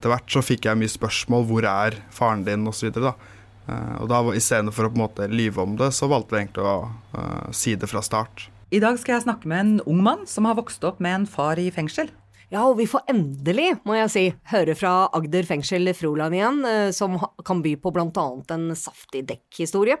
[0.00, 2.86] Etter hvert så fikk jeg mye spørsmål hvor er faren din osv.
[2.88, 3.26] Og,
[3.68, 6.64] uh, og da istedenfor å på en måte lyve om det, så valgte vi egentlig
[6.64, 8.46] å uh, si det fra start.
[8.72, 11.26] I dag skal jeg snakke med en ung mann som har vokst opp med en
[11.28, 12.08] far i fengsel.
[12.48, 14.24] Ja, og vi får endelig, må jeg si,
[14.54, 16.64] høre fra Agder fengsel Froland igjen,
[16.96, 20.00] som kan by på blant annet en saftig dekkhistorie.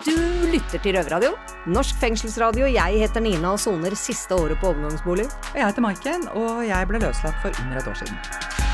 [0.00, 0.16] Du
[0.48, 1.36] lytter til Røverradioen,
[1.68, 2.64] norsk fengselsradio.
[2.72, 5.28] Jeg heter Nina og soner siste året på overgangsbolig.
[5.28, 8.69] Og jeg heter Maiken, og jeg ble løslatt for under et år siden.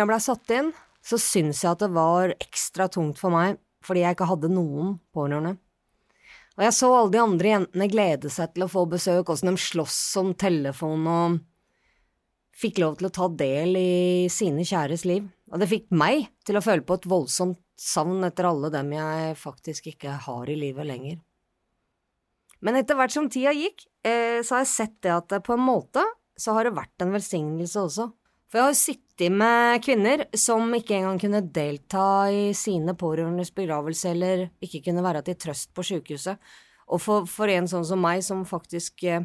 [0.00, 0.70] Jeg blei satt inn,
[1.04, 4.96] så syns jeg at det var ekstra tungt for meg fordi jeg ikke hadde noen
[5.16, 5.54] pårørende.
[6.58, 9.60] Og jeg så alle de andre jentene glede seg til å få besøk, åssen de
[9.60, 11.38] sloss om telefon og
[12.60, 15.24] fikk lov til å ta del i sine kjæres liv.
[15.48, 19.36] Og det fikk meg til å føle på et voldsomt savn etter alle dem jeg
[19.40, 21.16] faktisk ikke har i livet lenger.
[22.60, 25.64] Men etter hvert som tida gikk, eh, så har jeg sett det at på en
[25.64, 26.04] måte
[26.36, 28.10] så har det vært en velsignelse også.
[28.50, 34.10] For jeg har sittet med kvinner som ikke engang kunne delta i sine pårørendes begravelse
[34.10, 36.40] eller ikke kunne være til trøst på sykehuset.
[36.90, 39.22] Og for, for, en sånn som meg, som faktisk eh,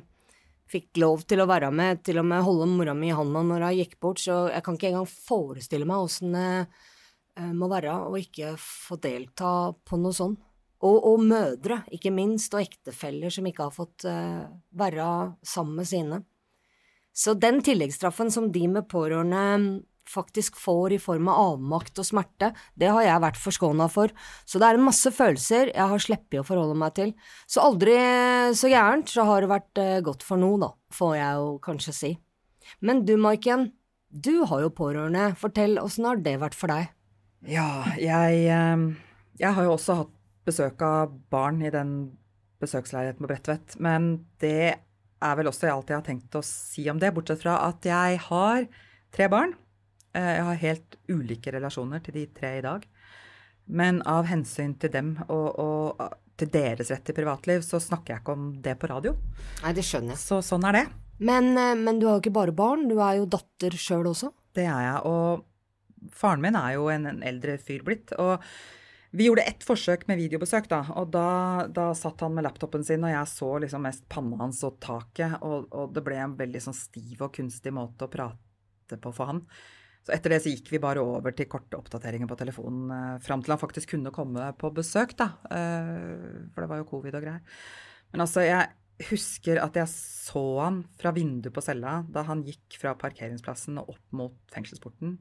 [0.69, 3.65] fikk lov til å være med, til og med holde mora mi i handa når
[3.65, 7.97] hun gikk bort, så jeg kan ikke engang forestille meg åssen det eh, må være
[8.05, 10.37] å ikke få delta på noe sånt.
[10.85, 14.45] Og, og, mødre, ikke minst, og ektefeller som ikke har fått eh,
[14.77, 15.09] være
[15.41, 16.21] sammen med sine.
[17.15, 22.51] Så den tilleggsstraffen som de med pårørende faktisk får i form av avmakt og smerte,
[22.77, 24.11] det har jeg vært forskåna for.
[24.45, 27.13] Så det er en masse følelser jeg har sluppet å forholde meg til.
[27.49, 27.95] Så aldri
[28.57, 31.95] så gærent så har det vært eh, godt for noe, da, får jeg jo kanskje
[31.95, 32.11] si.
[32.85, 33.69] Men du, Maiken,
[34.09, 35.31] du har jo pårørende.
[35.39, 36.91] Fortell, åssen har det vært for deg?
[37.49, 37.69] Ja,
[38.01, 38.85] jeg, eh,
[39.41, 40.13] jeg har jo også hatt
[40.45, 41.95] besøk av barn i den
[42.61, 44.84] besøksleiligheten på Bredtvet, men det
[45.23, 48.19] er vel også alt jeg har tenkt å si om det, bortsett fra at jeg
[48.27, 48.67] har
[49.15, 49.55] tre barn.
[50.15, 52.85] Eh, jeg har helt ulike relasjoner til de tre i dag.
[53.65, 58.23] Men av hensyn til dem og, og til deres rett til privatliv, så snakker jeg
[58.23, 59.15] ikke om det på radio.
[59.63, 60.21] Nei, det skjønner jeg.
[60.21, 60.85] Så sånn er det.
[61.17, 64.31] Men, eh, men du har jo ikke bare barn, du er jo datter sjøl også?
[64.55, 65.03] Det er jeg.
[65.09, 68.13] Og faren min er jo en, en eldre fyr blitt.
[68.19, 68.43] og
[69.15, 70.81] vi gjorde ett forsøk med videobesøk, da.
[70.99, 71.29] Og da,
[71.71, 75.37] da, satt han med laptopen sin, og jeg så liksom mest panna hans og taket.
[75.45, 79.31] Og, og, det ble en veldig sånn stiv og kunstig måte å prate på for
[79.31, 79.41] han.
[80.05, 83.41] Så etter det så gikk vi bare over til korte oppdateringer på telefonen eh, fram
[83.41, 85.31] til han faktisk kunne komme på besøk, da.
[85.49, 87.61] Eh, for det var jo covid og greier.
[88.13, 92.77] Men altså, jeg husker at jeg så han fra vinduet på cella da han gikk
[92.79, 95.17] fra parkeringsplassen og opp mot fengselsporten.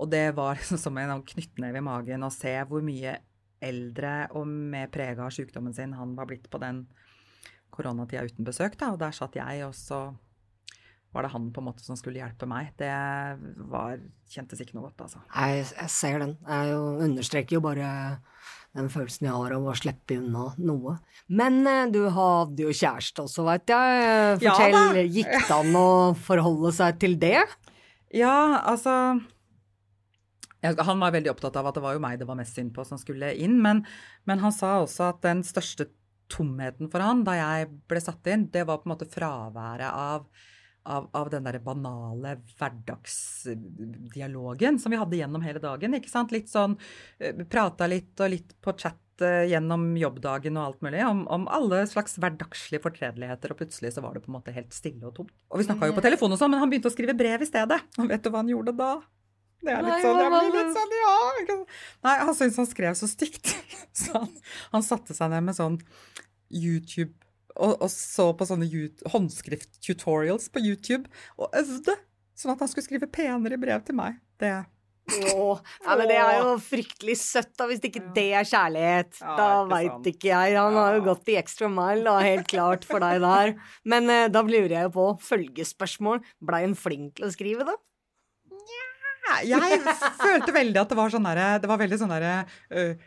[0.00, 3.18] Og det var liksom som en knyttneve i magen å se hvor mye
[3.60, 6.86] eldre og mer prega av sykdommen sin han var blitt på den
[7.70, 8.78] koronatida uten besøk.
[8.80, 8.94] Da.
[8.94, 10.08] Og der satt jeg, og så
[11.10, 12.70] var det han på en måte som skulle hjelpe meg.
[12.78, 12.90] Det
[13.70, 13.98] var,
[14.30, 15.22] kjentes ikke noe godt, altså.
[15.34, 16.36] Jeg, jeg ser den.
[16.46, 17.90] Jeg jo, understreker jo bare
[18.78, 20.94] den følelsen jeg har av å slippe unna noe.
[21.26, 24.38] Men eh, du hadde jo kjæreste også, veit jeg.
[24.44, 27.42] Fortell, ja, gikk det an å forholde seg til det?
[28.14, 28.94] Ja, altså
[30.62, 32.84] han var veldig opptatt av at det var jo meg det var mest synd på
[32.86, 33.56] som skulle inn.
[33.64, 33.76] Men,
[34.28, 35.84] men, han sa også at den største
[36.30, 40.20] tomheten for han da jeg ble satt inn, det var på en måte fraværet av,
[40.86, 45.94] av, av den derre banale hverdagsdialogen som vi hadde gjennom hele dagen.
[45.98, 46.32] ikke sant?
[46.34, 46.74] Litt sånn
[47.18, 51.48] eh, Prata litt og litt på chat eh, gjennom jobbdagen og alt mulig om, om,
[51.50, 55.14] alle slags hverdagslige fortredeligheter, og plutselig så var det på en måte helt stille og
[55.18, 55.34] tomt.
[55.50, 57.50] Og vi snakka jo på telefon og sånn, men han begynte å skrive brev i
[57.50, 57.80] stedet.
[57.98, 58.92] Og vet du hva han gjorde da?
[59.60, 61.56] Det er litt sånn, jeg blir litt sånn, ja.
[62.06, 63.54] Nei, han syntes han skrev så stygt.
[64.00, 64.30] Så han,
[64.70, 65.80] han satte seg ned med sånn
[66.54, 67.10] YouTube
[67.56, 68.68] og, og så på sånne
[69.10, 71.96] håndskrift-tutorials på YouTube og øvde.
[72.38, 74.20] Sånn at han skulle skrive penere brev til meg.
[74.40, 74.52] Det
[75.10, 79.16] Åh, ja, men Det er jo fryktelig søtt, da, hvis ikke det er kjærlighet.
[79.18, 80.54] Ja, da veit ikke jeg.
[80.54, 83.54] Han har jo gått i extra mile, da, helt klart for deg der.
[83.90, 87.74] Men eh, da lurer jeg jo på, følgespørsmål, blei hun flink til å skrive, da?
[89.46, 89.80] Jeg
[90.20, 92.32] følte veldig at det var sånn derre Det var veldig sånn derre
[92.74, 93.04] uh,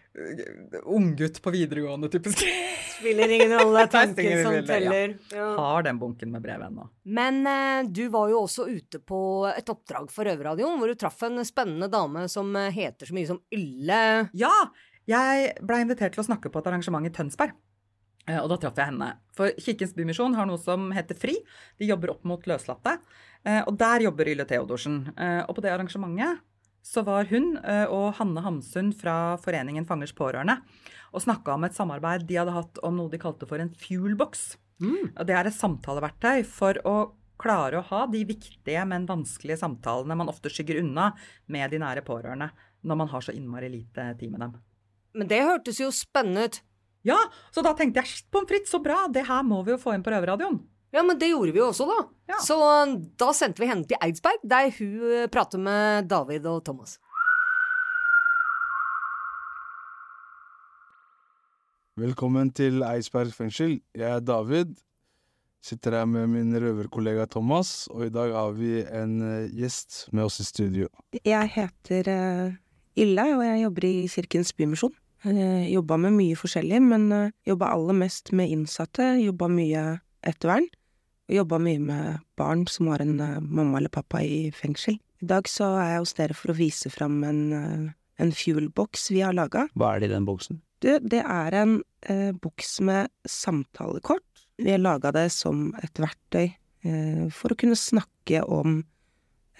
[0.93, 2.43] unggutt på videregående typisk.
[2.93, 5.17] Spiller ingen rolle, tanken som teller.
[5.33, 5.49] Ja.
[5.57, 6.87] Har den bunken med brev ennå.
[7.03, 9.19] Men uh, du var jo også ute på
[9.51, 13.43] et oppdrag for Røverradioen, hvor du traff en spennende dame som heter så mye som
[13.53, 14.01] Ylle.
[14.37, 14.53] Ja!
[15.09, 17.57] Jeg blei invitert til å snakke på et arrangement i Tønsberg.
[18.27, 19.09] Eh, Og da traff jeg henne.
[19.35, 21.35] For Kirkens Bymisjon har noe som heter FRI.
[21.79, 22.97] De jobber opp mot løslatte.
[23.45, 25.13] Eh, Og der jobber Yle Theodorsen.
[25.17, 26.39] Eh, Og på det arrangementet
[26.83, 30.57] så var hun og Hanne Hamsun fra Foreningen Fangers Pårørende
[31.13, 34.57] og snakka om et samarbeid de hadde hatt om noe de kalte for en fuelbox.
[35.15, 40.17] Og det er et samtaleverktøy for å klare å ha de viktige, men vanskelige samtalene
[40.17, 41.13] man ofte skygger unna
[41.47, 42.49] med de nære pårørende
[42.83, 44.57] når man har så innmari lite tid med dem.
[45.15, 46.61] Men det hørtes jo spennende ut.
[47.03, 47.17] Ja,
[47.51, 49.91] så da tenkte jeg shit, pommes frites, så bra, det her må vi jo få
[49.91, 50.61] inn på Røverradioen.
[50.93, 51.97] Ja, men det gjorde vi jo også, da.
[52.31, 52.37] Ja.
[52.45, 52.55] Så
[53.19, 56.95] da sendte vi henne til Eidsberg, der hun eh, prater med David og Thomas.
[61.99, 63.79] Velkommen til Eidsberg fengsel.
[63.97, 64.77] Jeg er David.
[65.63, 70.29] Sitter her med min røverkollega Thomas, og i dag har vi en eh, gjest med
[70.29, 70.87] oss i studio.
[71.19, 72.13] Jeg heter
[72.95, 74.93] Illa, og jeg jobber i Kirkens Bymisjon.
[75.23, 79.13] Uh, jobba med mye forskjellig, men uh, jobba aller mest med innsatte.
[79.23, 79.83] Jobba mye
[80.27, 80.67] ettervern.
[81.31, 84.99] Og jobba mye med barn som har en uh, mamma eller pappa i fengsel.
[85.23, 87.41] I dag så er jeg hos dere for å vise fram en,
[88.19, 89.69] en fuel-boks vi har laga.
[89.79, 90.59] Hva er det i den boksen?
[90.83, 91.77] Du, det er en
[92.11, 94.25] eh, boks med samtalekort.
[94.59, 98.81] Vi har laga det som et verktøy eh, for å kunne snakke om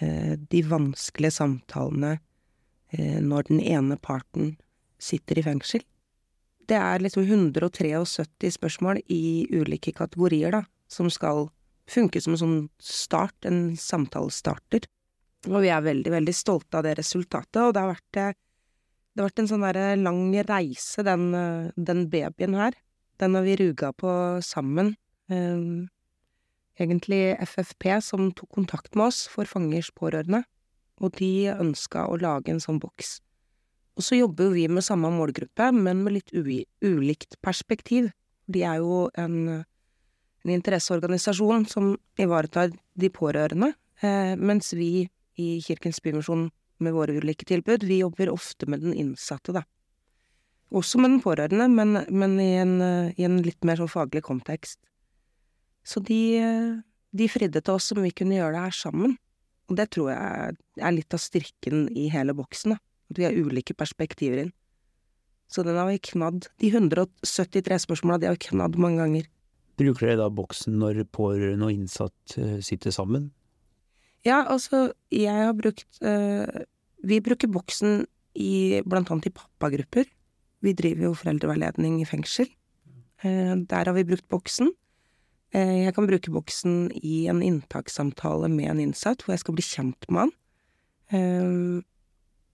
[0.04, 2.18] eh, de vanskelige samtalene
[2.92, 4.58] eh, når den ene parten
[5.04, 5.84] sitter i fengsel.
[6.70, 11.50] Det er liksom 173 spørsmål i ulike kategorier, da, som skal
[11.92, 14.88] funke som en sånn start, en samtalestarter.
[15.50, 18.38] Og vi er veldig, veldig stolte av det resultatet, og det har vært, eh,
[19.14, 22.74] det har vært en sånn derre lang reise, den, eh, den babyen her.
[23.20, 24.96] Den har vi ruga på sammen.
[25.30, 25.88] Eh,
[26.80, 30.44] egentlig FFP som tok kontakt med oss for fangers pårørende
[31.02, 33.20] og de ønska å lage en sånn boks.
[33.94, 38.10] Og så jobber jo vi med samme målgruppe, men med litt ulikt perspektiv.
[38.50, 39.64] De er jo en,
[40.44, 45.06] en interesseorganisasjon som ivaretar de pårørende, eh, mens vi
[45.38, 46.50] i Kirkens Bymisjon
[46.84, 49.64] med våre ulike tilbud, vi jobber ofte med den innsatte, da.
[50.74, 52.80] Også med den pårørende, men, men i, en,
[53.14, 54.80] i en litt mer sånn faglig kontekst.
[55.86, 56.82] Så de,
[57.14, 59.14] de fridde til oss om vi kunne gjøre det her sammen.
[59.70, 62.82] Og det tror jeg er litt av styrken i hele boksen, da.
[63.20, 64.54] Vi har ulike perspektiver inn.
[65.52, 66.48] Så den har vi knadd.
[66.62, 69.30] De 173 spørsmåla, de har vi knadd mange ganger.
[69.78, 73.32] Bruker dere da boksen når pårørende og innsatt eh, sitter sammen?
[74.24, 76.64] Ja, altså, jeg har brukt øh,
[77.04, 78.06] Vi bruker boksen
[78.40, 80.08] i blant annet i pappagrupper.
[80.64, 82.48] Vi driver jo foreldreveiledning i fengsel.
[83.24, 84.72] Eh, der har vi brukt boksen.
[85.54, 89.66] Eh, jeg kan bruke boksen i en inntakssamtale med en innsatt, hvor jeg skal bli
[89.68, 90.34] kjent med han.
[91.14, 91.84] Eh,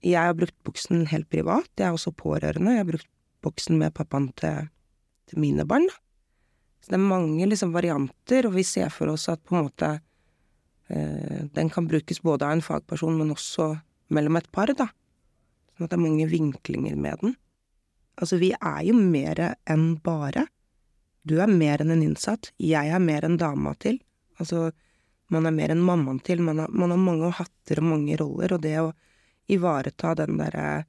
[0.00, 1.68] jeg har brukt boksen helt privat.
[1.76, 2.72] Jeg er også pårørende.
[2.72, 3.10] Jeg har brukt
[3.44, 4.70] boksen med pappaen til,
[5.28, 5.88] til mine barn.
[6.80, 9.90] Så det er mange liksom varianter, og vi ser for oss at på en måte
[10.88, 13.74] eh, den kan brukes både av en fagperson, men også
[14.16, 14.88] mellom et par, da.
[15.76, 17.36] Sånn at det er mange vinklinger med den.
[18.20, 20.46] Altså, vi er jo mer enn bare.
[21.28, 24.00] Du er mer enn en innsatt, jeg er mer enn dama til.
[24.40, 24.70] Altså,
[25.30, 28.56] man er mer enn mammaen til, man har, man har mange hatter og mange roller,
[28.56, 28.90] og det å
[29.50, 30.84] ivareta den derre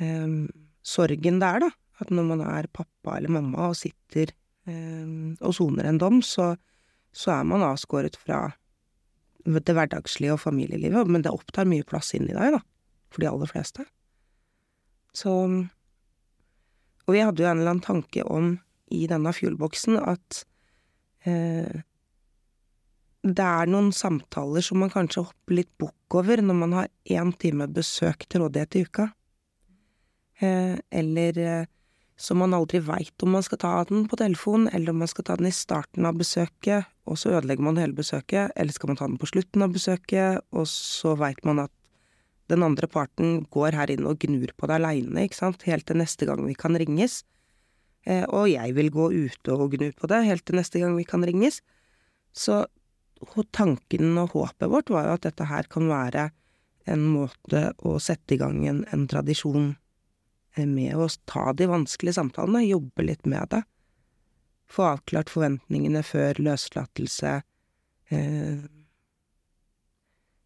[0.00, 0.46] um,
[0.82, 1.70] sorgen det er, da.
[2.02, 4.32] At når man er pappa eller mamma og sitter
[4.66, 6.54] um, og soner en dom, så,
[7.14, 8.48] så er man avskåret fra
[9.42, 12.62] det hverdagslige og familielivet, men det opptar mye plass inni deg, da.
[13.12, 13.84] For de aller fleste.
[15.12, 15.32] Så
[17.02, 18.54] Og vi hadde jo en eller annen tanke om,
[18.92, 20.44] i denne fuelboksen, at
[21.26, 21.82] eh,
[23.22, 27.30] det er noen samtaler som man kanskje hopper litt bukk over når man har én
[27.38, 29.06] time besøk til rådighet i uka.
[30.42, 31.68] Eh, eller eh,
[32.18, 35.26] så man aldri veit om man skal ta den på telefon, eller om man skal
[35.26, 38.98] ta den i starten av besøket, og så ødelegger man hele besøket, eller skal man
[39.00, 41.72] ta den på slutten av besøket, og så veit man at
[42.52, 45.98] den andre parten går her inn og gnur på det aleine, ikke sant, helt til
[46.02, 47.22] neste gang vi kan ringes.
[48.06, 51.06] Eh, og jeg vil gå ute og gnu på det helt til neste gang vi
[51.08, 51.62] kan ringes.
[52.34, 52.64] Så
[53.32, 56.30] ho- tanken og håpet vårt var jo at dette her kan være
[56.90, 59.76] en måte å sette i gang en, en tradisjon
[60.56, 63.62] eh, med å ta de vanskelige samtalene, jobbe litt med det.
[64.72, 67.36] Få avklart forventningene før løslatelse.
[68.10, 68.64] Eh,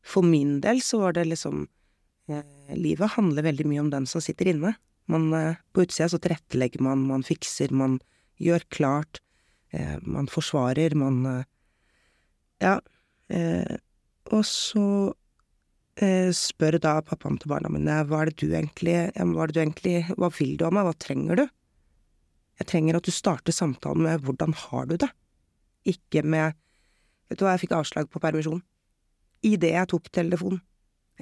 [0.06, 1.66] For min del så var det liksom
[2.26, 4.72] Eh, livet handler veldig mye om den som sitter inne.
[5.06, 5.28] Man,
[5.70, 8.00] på utsida så tilrettelegger man, man fikser, man
[8.42, 9.20] gjør klart,
[10.02, 11.44] man forsvarer, man
[12.62, 12.78] Ja.
[13.28, 13.76] Eh,
[14.32, 14.86] og så
[16.02, 19.56] eh, spør da pappaen til barna mine hva er det du egentlig, hva er det
[19.56, 21.46] du egentlig, hva vil du av meg, hva trenger du?
[22.56, 25.10] Jeg trenger at du starter samtalen med hvordan har du det,
[25.86, 26.56] ikke med
[27.28, 28.62] vet du hva, jeg fikk avslag på permisjon.
[29.46, 30.62] Idet jeg tok telefonen.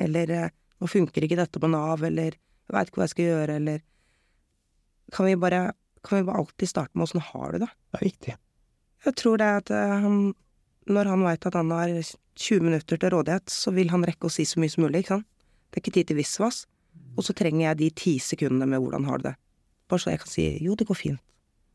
[0.00, 3.29] Eller eh, nå funker ikke dette på Nav, eller jeg veit ikke hva jeg skal
[3.31, 3.83] gjøre, eller
[5.12, 7.69] Kan vi bare, kan vi bare alltid starte med åssen har du det?
[7.93, 8.37] Det er viktig.
[9.05, 10.33] Jeg tror det at han,
[10.91, 14.33] når han veit at han har 20 minutter til rådighet, så vil han rekke å
[14.33, 15.29] si så mye som mulig, ikke sant?
[15.71, 16.64] Det er ikke tid til visvas.
[17.14, 19.35] Og så trenger jeg de ti sekundene med hvordan har du det.
[19.91, 21.23] Bare så jeg kan si jo, det går fint.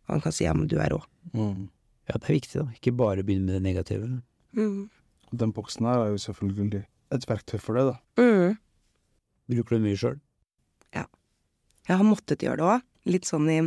[0.08, 1.01] Og han kan si ja, men du er rå.
[1.34, 1.68] Mm.
[2.10, 2.68] Ja, det er viktig, da.
[2.75, 4.08] Ikke bare begynne med det negative.
[4.58, 4.88] Mm.
[5.32, 6.86] Den boksen her er jo selvfølgelig
[7.16, 8.24] et verktøy for det, da.
[8.24, 8.58] Mm.
[9.50, 10.20] Bruker du mye sjøl?
[11.89, 12.88] Jeg har måttet gjøre det òg.
[13.10, 13.60] Litt sånn i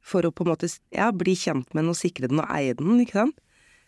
[0.00, 2.72] For å på en måte ja, bli kjent med den og sikre den og eie
[2.78, 3.40] den, ikke sant.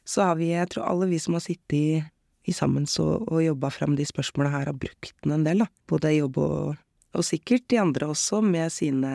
[0.08, 2.00] Så har vi, jeg tror alle vi som har sittet i,
[2.48, 5.68] i sammen så, og jobba fram de spørsmåla her, har brukt den en del, da.
[5.90, 6.80] Både i jobb og,
[7.14, 9.12] og sikkert de andre også, med sine,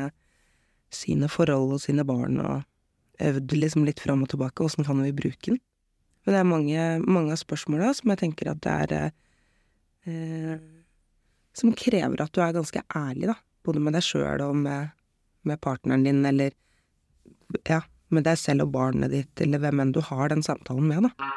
[0.94, 2.63] sine forhold og sine barn, og
[3.24, 4.63] øvd liksom litt fram og tilbake.
[4.63, 5.60] Åssen kan vi bruke den?
[6.24, 8.94] Men det er mange, mange av spørsmåla som jeg tenker at det er
[10.12, 10.58] eh,
[11.56, 14.94] Som krever at du er ganske ærlig, da både med deg sjøl og med,
[15.48, 16.56] med partneren din, eller
[17.67, 17.82] ja,
[18.13, 21.31] med deg selv og barnet ditt, eller hvem enn du har den samtalen med, da.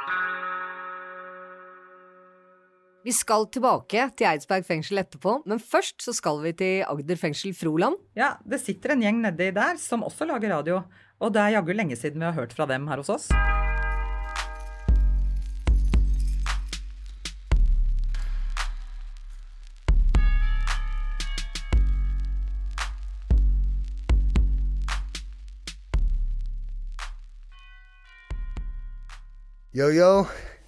[3.01, 7.55] Vi skal tilbake til Eidsberg fengsel etterpå, men først så skal vi til Agder fengsel
[7.57, 7.97] Froland.
[8.19, 10.83] Ja, det sitter en gjeng nedi der som også lager radio.
[11.21, 13.31] Og det er jaggu lenge siden vi har hørt fra dem her hos oss.
[29.81, 30.27] Yo, yo.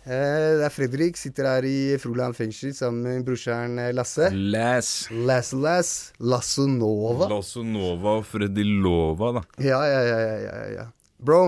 [0.08, 1.18] Eh, det er Fredrik.
[1.20, 4.30] Sitter her i Froland fengsel sammen med brorsan eh, Lasse.
[4.32, 5.10] Lass.
[5.12, 5.90] Lasse Lass.
[6.16, 7.26] Lassonova.
[7.28, 9.42] Lassonova og Freddy Lova, da.
[9.60, 10.86] Ja, ja, ja, ja, ja, ja.
[11.20, 11.42] Bro,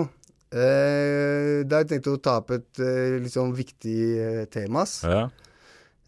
[0.53, 4.83] eh, da har jeg tenkt å ta opp et eh, litt sånn viktig eh, tema.
[4.85, 4.99] ass.
[5.09, 5.23] Ja.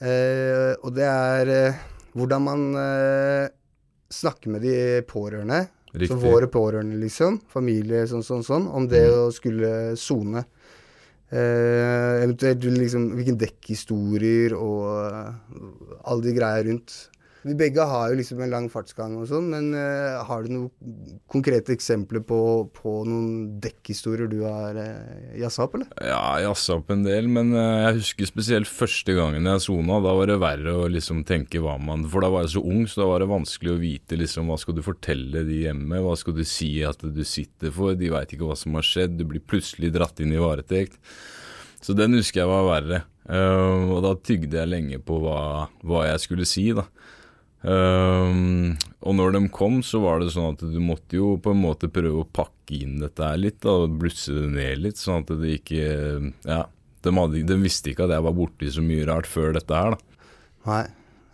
[0.05, 1.55] Eh, og det er
[2.21, 3.47] hvordan man eh,
[4.13, 4.77] snakker med de
[5.09, 5.63] pårørende.
[5.95, 6.13] Riktig.
[6.13, 7.41] Så våre pårørende, liksom.
[7.49, 8.69] Familie, sånn, sånn, sånn.
[8.69, 10.45] Om det å skulle sone.
[11.27, 15.33] Eh, eventuelt liksom, hvilken dekkhistorier og eh,
[16.07, 16.95] alle de greia rundt.
[17.47, 21.19] Vi begge har jo liksom en lang fartsgang og sånn, men uh, har du noen
[21.31, 22.39] konkrete eksempler på,
[22.75, 25.93] på noen dekkhistorier du har uh, jazza opp, eller?
[26.03, 30.01] Ja, jazza opp en del, men uh, jeg husker spesielt første gangen jeg sona.
[30.03, 32.83] Da var det verre å liksom tenke hva man For da var jeg så ung,
[32.91, 36.19] så da var det vanskelig å vite liksom hva skal du fortelle de hjemme, hva
[36.19, 39.27] skal du si at du sitter for, de veit ikke hva som har skjedd, du
[39.31, 40.99] blir plutselig dratt inn i varetekt.
[41.79, 43.05] Så den husker jeg var verre.
[43.27, 46.87] Uh, og da tygde jeg lenge på hva, hva jeg skulle si, da.
[47.65, 51.63] Ehm, og når de kom, så var det sånn at du måtte jo på en
[51.63, 55.25] måte prøve å pakke inn dette her litt, da, og blusse det ned litt, sånn
[55.25, 55.87] at det ikke
[56.47, 56.67] Ja,
[57.07, 59.97] de, hadde, de visste ikke at jeg var borti så mye rart før dette her,
[59.97, 60.31] da.
[60.67, 60.85] Nei.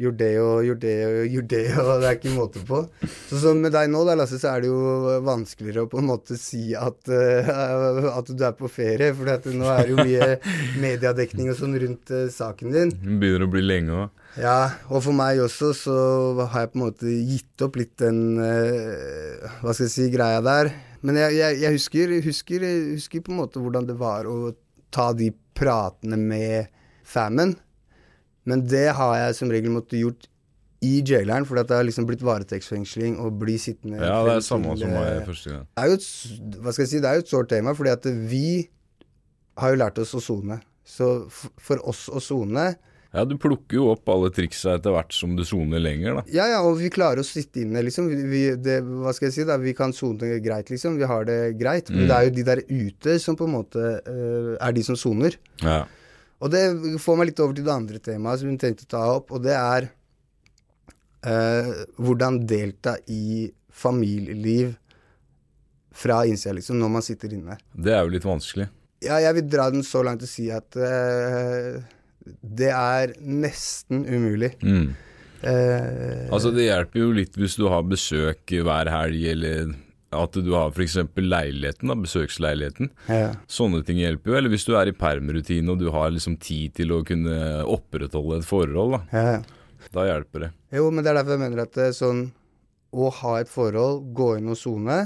[0.00, 2.80] gjort det og gjort det og gjort det, og det er ikke måte på.
[3.28, 6.08] Så som med deg nå, da, Lasse, så er det jo vanskeligere å på en
[6.10, 10.28] måte si at, uh, at du er på ferie, for nå er det jo mye
[10.84, 12.94] mediedekning og sånn rundt uh, saken din.
[12.94, 14.20] Det begynner å bli lenge òg.
[14.34, 14.58] Ja,
[14.90, 15.96] og for meg også så
[16.50, 20.42] har jeg på en måte gitt opp litt den uh, Hva skal jeg si greia
[20.42, 20.72] der.
[21.06, 22.64] Men jeg, jeg, jeg husker, husker,
[22.96, 24.54] husker på en måte hvordan det var å
[24.94, 26.72] ta de pratene med
[27.06, 27.54] famen.
[28.46, 30.26] Men det har jeg som regel måttet gjort
[30.84, 34.44] i jaileren, for det har liksom blitt varetektsfengsling og bli sittende Ja, det er det
[34.44, 35.62] samme som meg eh, første gang.
[35.70, 36.08] det er jo et,
[36.60, 38.46] hva skal jeg si, det er jo et sårt tema, fordi at vi
[39.62, 40.58] har jo lært oss å sone.
[40.84, 42.74] Så for oss å sone
[43.14, 46.22] Ja, du plukker jo opp alle triksa etter hvert som du soner lenger, da.
[46.34, 48.08] Ja, ja, og vi klarer å sitte inne, liksom.
[48.10, 49.54] Vi, det, hva skal jeg si, da.
[49.62, 50.98] Vi kan sone greit, liksom.
[51.00, 51.88] Vi har det greit.
[51.94, 52.08] Men Mm.
[52.10, 55.38] det er jo de der ute som på en måte uh, er de som soner.
[55.62, 55.84] Ja.
[56.42, 56.62] Og det
[57.00, 59.44] får meg litt over til det andre temaet som hun tenkte å ta opp, og
[59.44, 59.86] det er
[61.24, 64.74] eh, hvordan delta i familieliv
[65.94, 67.56] fra innsida, liksom, når man sitter inne.
[67.72, 68.66] Det er jo litt vanskelig.
[69.04, 71.82] Ja, jeg vil dra den så langt og si at eh,
[72.42, 74.54] det er nesten umulig.
[74.64, 74.94] Mm.
[75.44, 79.74] Eh, Altså Det hjelper jo litt hvis du har besøk hver helg, eller
[80.16, 80.96] at du har f.eks.
[81.18, 82.90] leiligheten, da, besøksleiligheten.
[83.08, 83.32] ja.
[83.50, 84.36] Sånne ting hjelper jo.
[84.38, 87.36] Eller hvis du er i permrutine og du har liksom tid til å kunne
[87.70, 89.02] opprettholde et forhold, da.
[89.12, 89.42] Ja.
[89.94, 90.50] Da hjelper det.
[90.72, 92.22] Jo, men det er derfor jeg mener at det er sånn
[92.94, 95.00] å ha et forhold, gå inn og sone,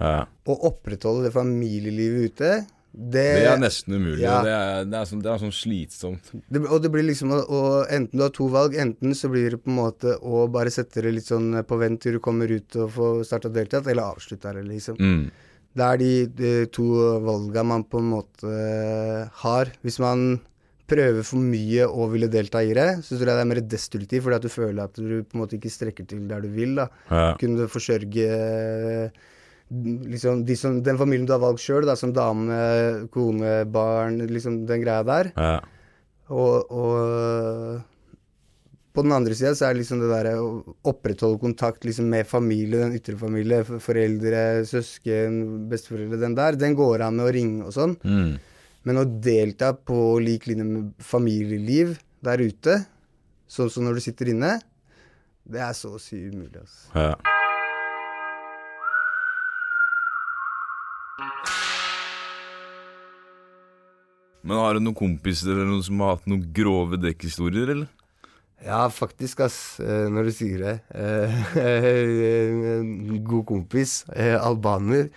[0.00, 0.24] Ja.
[0.46, 2.52] og opprettholde det familielivet ute,
[2.94, 4.22] det, Det er nesten umulig.
[4.22, 4.38] ja.
[4.38, 6.28] og Det, er, det, er sånn, det er sånn slitsomt.
[6.62, 9.72] Og det blir liksom å Enten du har to valg, enten så blir det på
[9.72, 12.92] en måte å bare sette det litt sånn på vent til du kommer ut og
[12.94, 15.00] får starta deltatt, eller avslutta det, liksom.
[15.02, 15.26] Mm.
[15.74, 16.86] Det er de, de to
[17.26, 18.56] valga man på en måte
[19.42, 19.72] har.
[19.82, 20.36] Hvis man
[20.86, 24.22] prøver for mye og ville delta i det, så tror jeg det er mer destruktivt,
[24.22, 26.76] fordi at du føler at du på en måte ikke strekker til der du vil.
[26.78, 26.90] da.
[27.10, 27.30] Ja.
[27.40, 29.24] Kunne forsørge eh,
[29.70, 32.58] liksom, de som, den familien du har valgt sjøl, som dame,
[33.14, 35.32] kone, barn, liksom den greia der.
[35.36, 35.56] Ja.
[36.32, 37.82] Og, og
[38.94, 40.48] på den andre sida så er det liksom det derre å
[40.86, 45.40] opprettholde kontakt liksom med familie, den ytre familie, foreldre, søsken,
[45.70, 47.96] besteforeldre, den der, den går an med å ringe og sånn.
[48.06, 48.36] Mm.
[48.84, 52.82] Men å delta på lik linje med familieliv der ute,
[53.50, 54.58] sånn som når du sitter inne,
[55.44, 56.86] det er så å si umulig, altså.
[56.94, 57.42] Ja.
[64.44, 67.92] Men har du noen kompiser eller noen som har hatt noen grove dekkhistorier, eller?
[68.64, 70.74] Ja, faktisk, ass, eh, når du sier det.
[70.96, 71.32] Eh,
[72.74, 75.08] En god kompis, eh, albaner,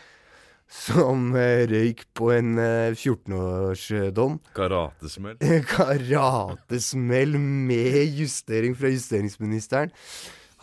[0.67, 4.39] som røyk på en eh, 14-årsdom.
[4.55, 5.39] Karatesmell?
[5.75, 9.91] Karatesmell med justering fra justeringsministeren.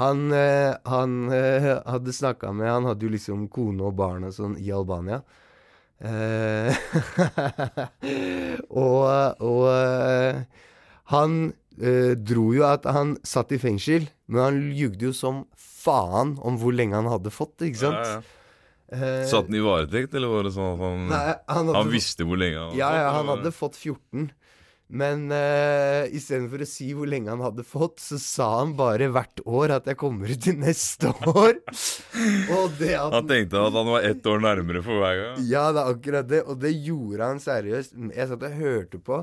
[0.00, 4.35] Han, eh, han eh, hadde snakka med Han hadde jo liksom kone og barn og
[4.35, 5.20] sånn i Albania.
[6.02, 6.74] Eh,
[8.85, 9.68] og og
[11.14, 11.37] han
[11.74, 16.74] dro jo at han satt i fengsel, men han ljugde jo som faen om hvor
[16.74, 18.00] lenge han hadde fått ikke sant?
[18.00, 18.40] Ja, ja.
[18.94, 21.92] Eh, Satt han i varetekt, eller var det sånn at han, Nei, han hadde han
[21.92, 24.28] visste hvor lenge han hadde ja, ja, han hadde fått 14.
[24.94, 29.42] Men uh, istedenfor å si hvor lenge han hadde fått, så sa han bare hvert
[29.42, 31.59] år at jeg kommer ut til neste år.
[32.54, 35.44] og det at Han tenkte at han var ett år nærmere for hver gang.
[35.50, 36.44] Ja, det er akkurat det.
[36.46, 37.96] Og det gjorde han seriøst.
[38.14, 39.22] Jeg satt og hørte på,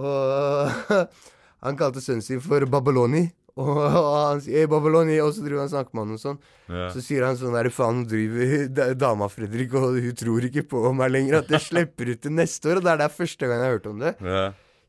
[0.00, 1.00] og
[1.66, 3.26] han kalte sønnen sin for Babyloni.
[3.56, 6.44] Og, og han sier hey, Babyloni, og så driver han snakker med han og sånn.
[6.72, 6.90] Ja.
[6.92, 10.88] Så sier han sånn der faen, hun driver dama Fredrik, og hun tror ikke på
[10.96, 12.80] meg lenger, at jeg slipper ut til neste år.
[12.80, 14.20] Og det er det første gang jeg har hørt om det.
[14.24, 14.46] Ja.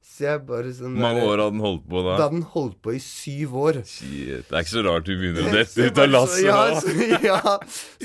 [0.07, 2.13] Så jeg bare sånn Hvor mange år hadde den holdt på Da da?
[2.23, 3.77] hadde den holdt på i syv år.
[3.85, 6.93] Shit, det er ikke så rart du begynner å dette ut av lasset ja, så,
[7.25, 7.41] ja,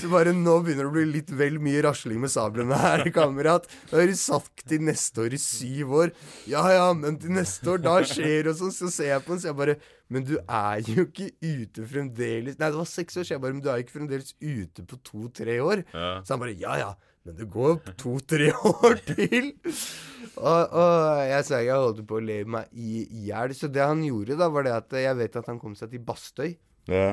[0.03, 3.69] så bare nå begynner det å bli litt vel mye rasling med sablene her, kamerat.
[3.89, 6.13] Da har du sagt til neste år i syv år.
[6.51, 8.75] Ja ja, men til neste år, da skjer det sånn.
[8.77, 9.79] Så ser jeg på den, så jeg bare
[10.13, 13.57] Men du er jo ikke ute fremdeles Nei, det var seks år, så jeg bare
[13.57, 15.85] Men du er jo ikke fremdeles ute på to-tre år.
[15.95, 16.11] Ja.
[16.27, 16.91] Så han bare Ja ja,
[17.27, 19.53] men det går to-tre år til.
[20.33, 23.53] Og, og jeg sa jeg holdt på å le meg i hjel.
[23.55, 26.03] Så det han gjorde, da, var det at jeg vet at han kom seg til
[26.07, 26.57] Bastøy.
[26.91, 27.13] Ja.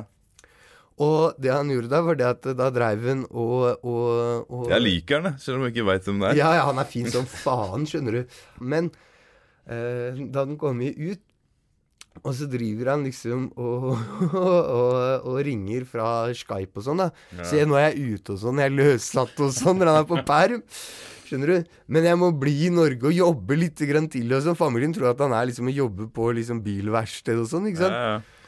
[0.99, 4.83] Og det han gjorde da, var det at da dreiv han og, og, og Jeg
[4.83, 6.39] liker han, selv om jeg ikke veit hvem det er.
[6.41, 8.39] Ja, ja, han er fin som faen, skjønner du.
[8.59, 8.89] Men
[9.69, 11.23] eh, da den kommet ut,
[12.19, 13.91] og så driver han liksom og,
[14.43, 17.11] og, og ringer fra Skype og sånn, da.
[17.47, 20.19] Se, nå er jeg ute og sånn, jeg er løslatt og sånn, han er på
[20.27, 20.63] perm.
[21.29, 21.73] Skjønner du?
[21.93, 24.31] Men jeg må bli i Norge og jobbe litt grann til.
[24.33, 24.57] Og sånn.
[24.57, 27.97] Familien tror at han er liksom og jobber på liksom bilverksted og sånn, ikke sant.
[27.97, 28.38] Ja, ja.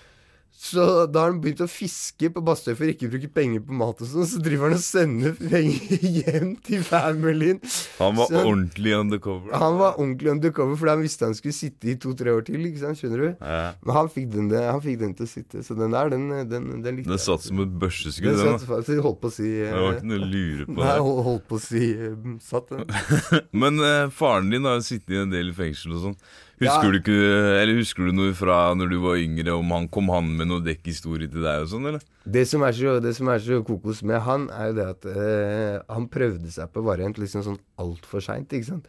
[0.62, 3.74] Så da har han begynt å fiske på Bastøy for ikke å bruke penger på
[3.80, 4.28] mat og sånn.
[4.30, 7.58] Så driver han og sender penger hjem til familien.
[7.98, 9.56] Han var han, ordentlig undercover.
[9.58, 12.62] Han var ordentlig undercover for han visste han skulle sitte i to-tre år til.
[12.70, 13.30] ikke sant, skjønner du?
[13.42, 13.64] Ja.
[13.82, 15.64] Men han fikk den, han fikk den til å sitte.
[15.66, 18.62] Så den der, den, den, den likte Den satt som et børseskudd, Den den.
[18.62, 18.94] satt så.
[18.94, 20.78] Jeg holdt på å si Det var ikke noe å lure på.
[20.78, 22.86] Nei, hold- holdt på å si eh, satt den.
[23.66, 26.18] Men eh, faren din har jo sittet i en del i fengsel og sånn.
[26.62, 26.92] Husker Ja.
[26.94, 27.20] du ikke
[27.62, 30.62] Eller husker du noe fra når du var yngre, om han kom han med noe
[30.62, 32.04] dekkhistorie til deg og sånn, eller?
[32.26, 35.08] Det som er så, det som er så kokos med han, er jo det at
[35.10, 38.88] øh, han prøvde seg på variant liksom sånn altfor seint, ikke sant.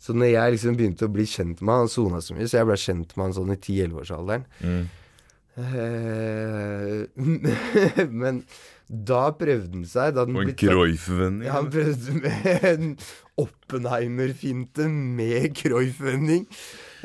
[0.00, 2.58] Så når jeg liksom begynte å bli kjent med han, han sona så mye, så
[2.58, 4.46] jeg ble kjent med han sånn i 10-11-årsalderen.
[4.64, 4.84] Mm.
[5.54, 7.04] Uh,
[8.24, 8.40] men
[8.88, 10.14] da prøvde han seg.
[10.16, 11.46] Da den Og en Cruyff-vending.
[11.46, 12.90] Ja, han prøvde med en
[13.40, 16.48] Oppenheimer-finte med Cruyff-vending.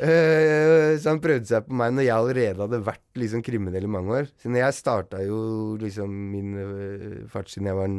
[0.00, 3.94] Eh, så han prøvde seg på meg når jeg allerede hadde vært liksom kriminell i
[3.94, 4.28] mange år.
[4.40, 5.40] Så jeg starta jo
[5.80, 7.90] liksom min uh, fart siden jeg var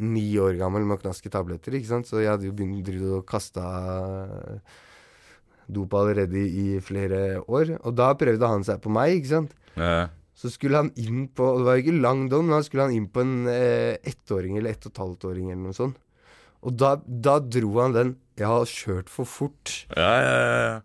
[0.00, 2.08] ni år gammel med å knaske tabletter, ikke sant.
[2.08, 4.62] Så jeg hadde jo begynt å kaste kasta
[5.70, 7.76] dop allerede i, i flere år.
[7.84, 9.54] Og da prøvde han seg på meg, ikke sant.
[9.76, 10.08] Ja.
[10.40, 12.96] Så skulle han inn på Det var jo ikke lang dom, men da skulle han
[12.96, 16.00] inn på en eh, ettåring eller ett og et halvt åring eller noe sånt.
[16.64, 19.84] Og da, da dro han den 'Jeg har kjørt for fort'.
[19.92, 20.80] Ja, ja, ja.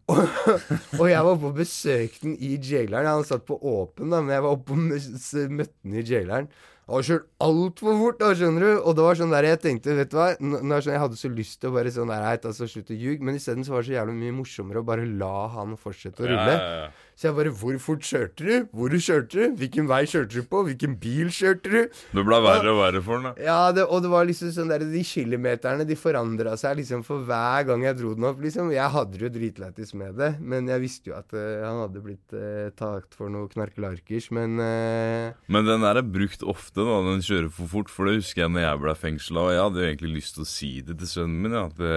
[0.99, 3.07] Og jeg var på besøk den i jaileren.
[3.07, 6.49] Han satt på åpen, da, men jeg var oppe og møtte den i jaileren.
[6.85, 8.71] Jeg har kjørt altfor fort, da, skjønner du.
[8.83, 10.27] Og det var sånn der jeg tenkte, vet du hva.
[10.35, 13.25] Sånn, jeg hadde så lyst til å bare sånn der, heit, altså slutte å ljuge.
[13.25, 16.29] Men isteden så var det så jævlig mye morsommere å bare la han fortsette å
[16.29, 16.53] rulle.
[16.53, 17.14] Ja, ja, ja.
[17.15, 18.67] Så jeg bare Hvor fort kjørte du?
[18.75, 19.55] Hvor du kjørte du?
[19.61, 20.63] Hvilken vei kjørte du på?
[20.67, 21.77] Hvilken bil kjørte du?
[22.11, 23.45] Det ble verre og verre for den, da.
[23.45, 27.23] Ja, det, og det var liksom sånn der De kilometerne de forandra seg liksom for
[27.27, 28.41] hver gang jeg dro den opp.
[28.43, 31.81] liksom Jeg hadde det jo dritlættis med det, men jeg visste jo at uh, han
[31.85, 35.31] hadde blitt uh, tatt for noe knarkelarkers, men uh...
[35.47, 37.93] Men den der er brukt ofte, da, den kjører for fort.
[37.93, 40.43] For det husker jeg når jeg ble fengsla, og jeg hadde jo egentlig lyst til
[40.43, 41.55] å si det til sønnen min.
[41.55, 41.95] Ja, at det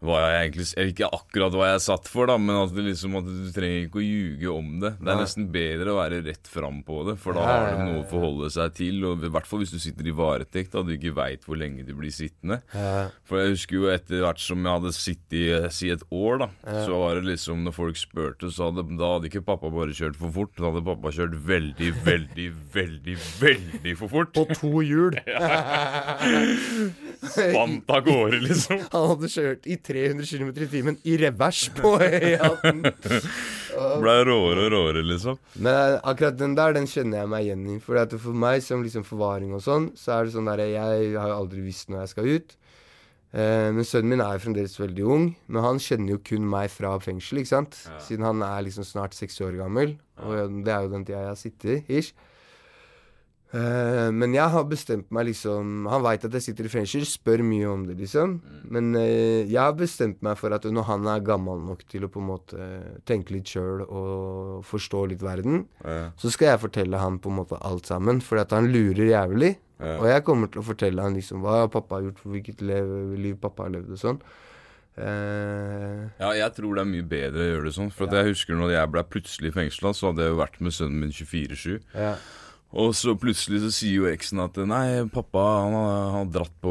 [0.00, 2.84] hva jeg egentlig Eller ikke akkurat hva jeg er satt for, da, men at, det
[2.86, 4.92] liksom, at du trenger ikke å ljuge om det.
[5.00, 5.24] Det er Nei.
[5.26, 8.48] nesten bedre å være rett fram på det, for da har du noe å forholde
[8.54, 9.02] seg til.
[9.10, 11.84] Og I hvert fall hvis du sitter i varetekt og du ikke veit hvor lenge
[11.84, 12.60] du blir sittende.
[12.72, 16.38] ja, For jeg husker jo etter hvert som jeg hadde sittet i si et år,
[16.46, 16.84] da, Ja.
[16.86, 20.16] så var det liksom Når folk spurte, så hadde da hadde ikke pappa bare kjørt
[20.16, 24.32] for fort, da hadde pappa kjørt veldig, veldig, veldig, veldig for fort.
[24.34, 25.14] På to hjul.
[27.20, 28.80] Spant av gårde, liksom.
[28.92, 32.84] Han hadde kjørt i 300 km i timen i revers på E18.
[34.00, 35.38] Blei råere og råere, liksom.
[35.62, 37.76] Men akkurat den der, den kjenner jeg meg igjen i.
[37.84, 41.14] For at for meg som liksom forvaring og sånn, så er det sånn der Jeg
[41.18, 42.56] har jo aldri visst når jeg skal ut.
[43.30, 45.28] Eh, men sønnen min er jo fremdeles veldig ung.
[45.50, 47.78] Men han kjenner jo kun meg fra fengsel, ikke sant.
[48.02, 49.94] Siden han er liksom snart seks år gammel.
[50.24, 52.12] Og det er jo den tida jeg har sittet, ish.
[53.50, 57.40] Eh, men jeg har bestemt meg liksom Han veit at jeg sitter i fengsel, spør
[57.42, 58.36] mye om det, liksom.
[58.70, 62.10] Men uh, jeg har bestemt meg for at når han er gammel nok til å
[62.14, 62.68] på en måte
[63.10, 66.12] tenke litt sjøl og forstå litt verden, Ja.
[66.14, 68.20] så skal jeg fortelle han på en måte alt sammen.
[68.22, 69.56] Fordi at han lurer jævlig.
[69.80, 69.96] Ja.
[69.98, 73.66] Og jeg kommer til å fortelle han liksom hva pappa har gjort, hvilket liv pappa
[73.66, 74.22] har levd og sånn.
[75.00, 77.90] Uh, Ja, jeg tror det er mye bedre å gjøre det sånn.
[77.94, 80.76] For at jeg husker når jeg ble plutselig fengsla, så hadde jeg jo vært med
[80.76, 81.80] sønnen min 24-7.
[81.98, 82.14] ja.
[82.72, 86.70] Og så plutselig så sier jo eksen at nei, pappa han har, dratt, på,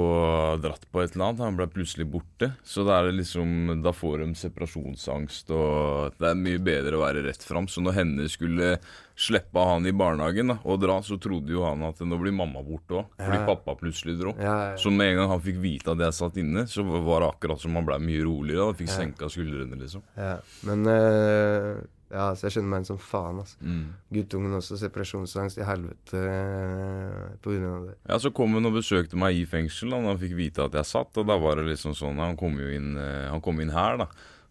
[0.63, 1.41] dratt på et eller annet.
[1.43, 2.53] Han ble plutselig borte.
[2.63, 7.43] Så da liksom Da får de separasjonsangst, og det er mye bedre å være rett
[7.43, 7.67] fram.
[7.67, 8.77] Så når henne skulle
[9.19, 12.63] slippe han i barnehagen da, og dra, så trodde jo han at nå blir mamma
[12.63, 13.11] borte òg.
[13.19, 13.45] Fordi Ja.
[13.51, 14.31] pappa plutselig dro.
[14.39, 14.75] Ja, ja.
[14.79, 17.59] Så med en gang han fikk vite at jeg satt inne, så var det akkurat
[17.59, 18.71] som han ble mye roligere.
[18.71, 20.01] Han fikk senka skuldrene, liksom.
[20.15, 20.37] ja.
[20.63, 23.59] Men eh, Ja, så jeg skjønner meg som faen, altså.
[23.61, 23.83] Mm.
[24.17, 27.93] Guttungen også, separasjonsangst i helvete eh, på grunn av det.
[28.09, 30.89] Ja, Så kom han og besøkte meg i fengsel da han fikk vite at jeg
[30.89, 31.13] satt.
[31.21, 34.01] Og da var det liksom sånn Han kom jo inn eh, Han kom inn her,
[34.01, 34.09] da.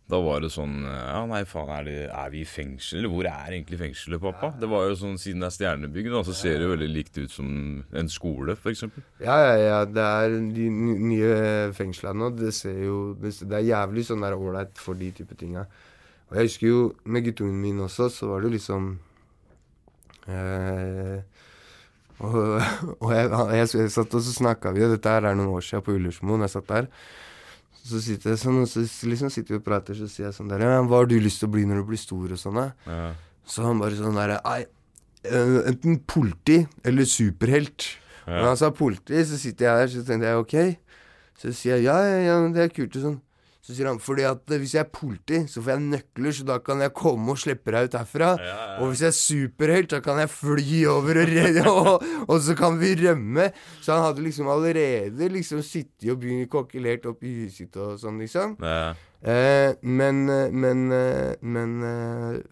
[0.08, 3.00] Da var det sånn eh, Ja, nei, faen, er, det, er vi i fengsel?
[3.00, 4.52] Eller hvor er egentlig fengselet, pappa?
[4.60, 7.18] Det var jo sånn Siden det er stjernebygg, da, så ser det jo veldig likt
[7.18, 7.50] ut som
[7.90, 8.86] en skole, f.eks.
[9.20, 9.82] Ja, ja, ja.
[9.90, 11.34] Det er de nye
[11.76, 12.32] fengslene nå.
[12.38, 15.66] Det ser jo Det, er jævlig sånn der ålreit for de type tinga.
[16.28, 18.90] Og jeg husker jo med guttungen min også, så var det liksom
[20.28, 21.20] eh,
[22.18, 22.36] Og,
[23.02, 25.64] og jeg, jeg, jeg satt og så snakka vi, og dette her er noen år
[25.64, 26.90] siden på Ullersmoen, jeg satt der.
[27.88, 30.50] Så sitter jeg sånn, og så liksom sitter vi og prater, så sier jeg sånn
[30.50, 32.60] der Ja, hva har du lyst til å bli når du blir stor, og sånn.
[32.84, 33.06] Ja.
[33.48, 34.66] Så han bare sånn derre Nei,
[35.24, 37.86] eh, enten politi eller superhelt.
[38.26, 38.42] Ja.
[38.42, 40.58] Når han sa politi, så sitter jeg der, så tenkte jeg ok.
[41.38, 43.18] Så sier jeg ja, ja, ja, det er kult og sånn.
[43.68, 46.46] Så sier han fordi at eh, hvis jeg er politi, så får jeg nøkler, så
[46.48, 48.30] da kan jeg komme og slippe deg ut herfra.
[48.78, 52.56] Og hvis jeg er superhelt, så kan jeg fly over og redde, og, og så
[52.56, 53.50] kan vi rømme.
[53.84, 57.98] Så han hadde liksom allerede liksom sittet og begynt kokkelert opp i huset sitt og
[58.00, 58.56] sånn, liksom.
[58.64, 58.94] Ja.
[59.18, 61.72] Eh, men eh, men, eh, men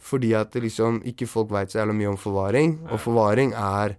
[0.02, 3.96] fordi at det liksom ikke folk veit så jævla mye om forvaring, og forvaring er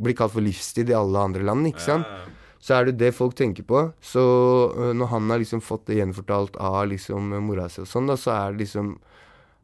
[0.00, 2.08] blir kalt for livstid i alle andre land, ikke sant?
[2.60, 3.86] Så er det det folk tenker på.
[4.04, 4.20] Så
[4.76, 8.18] øh, når han har liksom fått det gjenfortalt av liksom mora si og sånn, da,
[8.20, 8.98] så er det liksom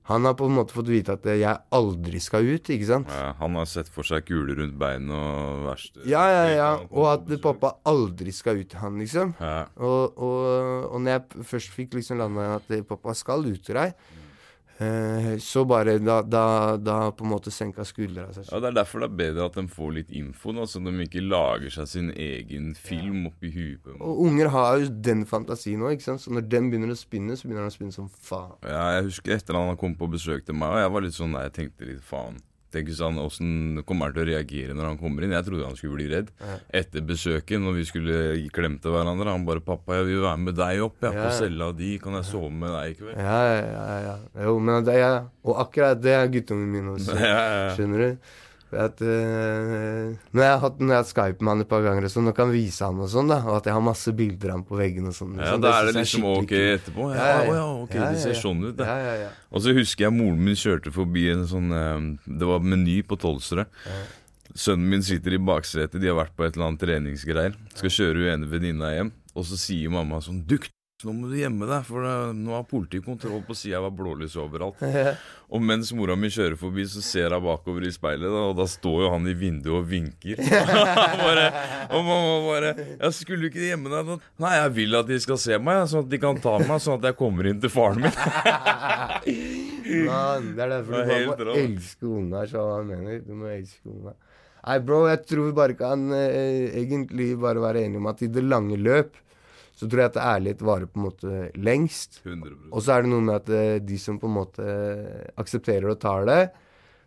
[0.07, 3.09] Han har på en måte fått vite at eh, jeg aldri skal ut, ikke sant?
[3.11, 6.69] Ja, han har sett for seg kuler rundt beina og verste Ja, ja, ja.
[6.95, 9.35] Og at pappa aldri skal ut, han, liksom.
[9.43, 9.65] Ja.
[9.83, 10.47] Og, og,
[10.93, 14.23] og når jeg først fikk liksom landa at eh, pappa skal ut til deg, eh,
[15.41, 18.49] så bare da, da, da på en måte senka skuldra seg.
[18.51, 20.93] Ja, Det er derfor det er bedre at de får litt info, nå, så de
[21.07, 23.89] ikke lager seg sin egen film oppi huet.
[23.97, 26.03] Og unger har jo den fantasien òg.
[26.05, 28.57] Så når den begynner å spinne, så begynner den å spinne som faen.
[28.67, 31.37] Ja, jeg husker etter han kom på besøk til meg, og jeg var litt sånn
[31.37, 32.37] der, jeg tenkte litt faen.
[32.75, 35.35] Tenk sånn, han, Åssen kommer han til å reagere når han kommer inn?
[35.37, 36.33] Jeg trodde han skulle bli redd.
[36.41, 36.57] Ja.
[36.81, 38.17] Etter besøket, når vi skulle
[38.55, 41.31] klemte hverandre, han bare 'Pappa, jeg vil være med deg opp, jeg, på Ja.
[41.31, 41.99] cella di.
[41.99, 44.01] Kan jeg sove med deg i kveld?' Ja, ja, ja.
[44.09, 44.43] ja.
[44.45, 47.15] Jo, men det er Og akkurat det er guttungen min også.
[47.23, 47.77] Ja, ja, ja.
[47.77, 48.19] Skjønner du?
[48.75, 52.07] At, eh, når jeg har hatt når jeg har Skype med han et par ganger,
[52.09, 54.51] og sånn, nå kan vise han og sånn, da, og at jeg har masse bilder
[54.51, 55.37] av han på veggen og sånn.
[55.39, 57.09] Ja, sånn, Da er det liksom ok etterpå.
[57.15, 57.55] Ja, Ja, ja, å ja.
[57.61, 58.89] ja, ok, Ja, det ser sånn ut, da.
[58.91, 59.31] Ja, ja, ja.
[59.53, 63.19] Og så husker jeg moren min kjørte forbi en sånn eh, Det var Meny på
[63.23, 63.71] Tolvsrød.
[64.57, 67.57] Sønnen min sitter i baksetet, de har vært på et eller annet treningsgreier.
[67.77, 70.57] Skal kjøre hun ene venninna hjem, og så sier mamma sånn Du,
[71.05, 74.81] nå må du gjemme deg, for nå har politiet kontroll på sida av blålys overalt.
[75.53, 78.65] Og mens mora mi kjører forbi, så ser hun bakover i speilet, da, og da
[78.67, 80.41] står jo han i vinduet og vinker.
[81.21, 81.45] Bare,
[81.93, 85.39] og mamma bare 'Jeg skulle ikke gjemme deg?' da?» 'Nei, jeg vil at de skal
[85.39, 88.01] se meg, sånn at de kan ta meg, sånn at jeg kommer inn til faren
[88.03, 88.17] min'.
[90.09, 93.21] Man, det er derfor Det er du bare må elske unger, så hva han mener.
[93.23, 94.17] Du må elske unger.
[94.67, 98.33] Nei, bro, jeg tror vi bare kan eh, egentlig bare være enige om at i
[98.33, 99.15] det lange løp
[99.77, 102.23] så tror jeg at ærlighet varer på en måte lengst.
[102.25, 104.65] 100 Og så er det noe med at eh, de som på en måte
[105.37, 106.41] aksepterer og tar det,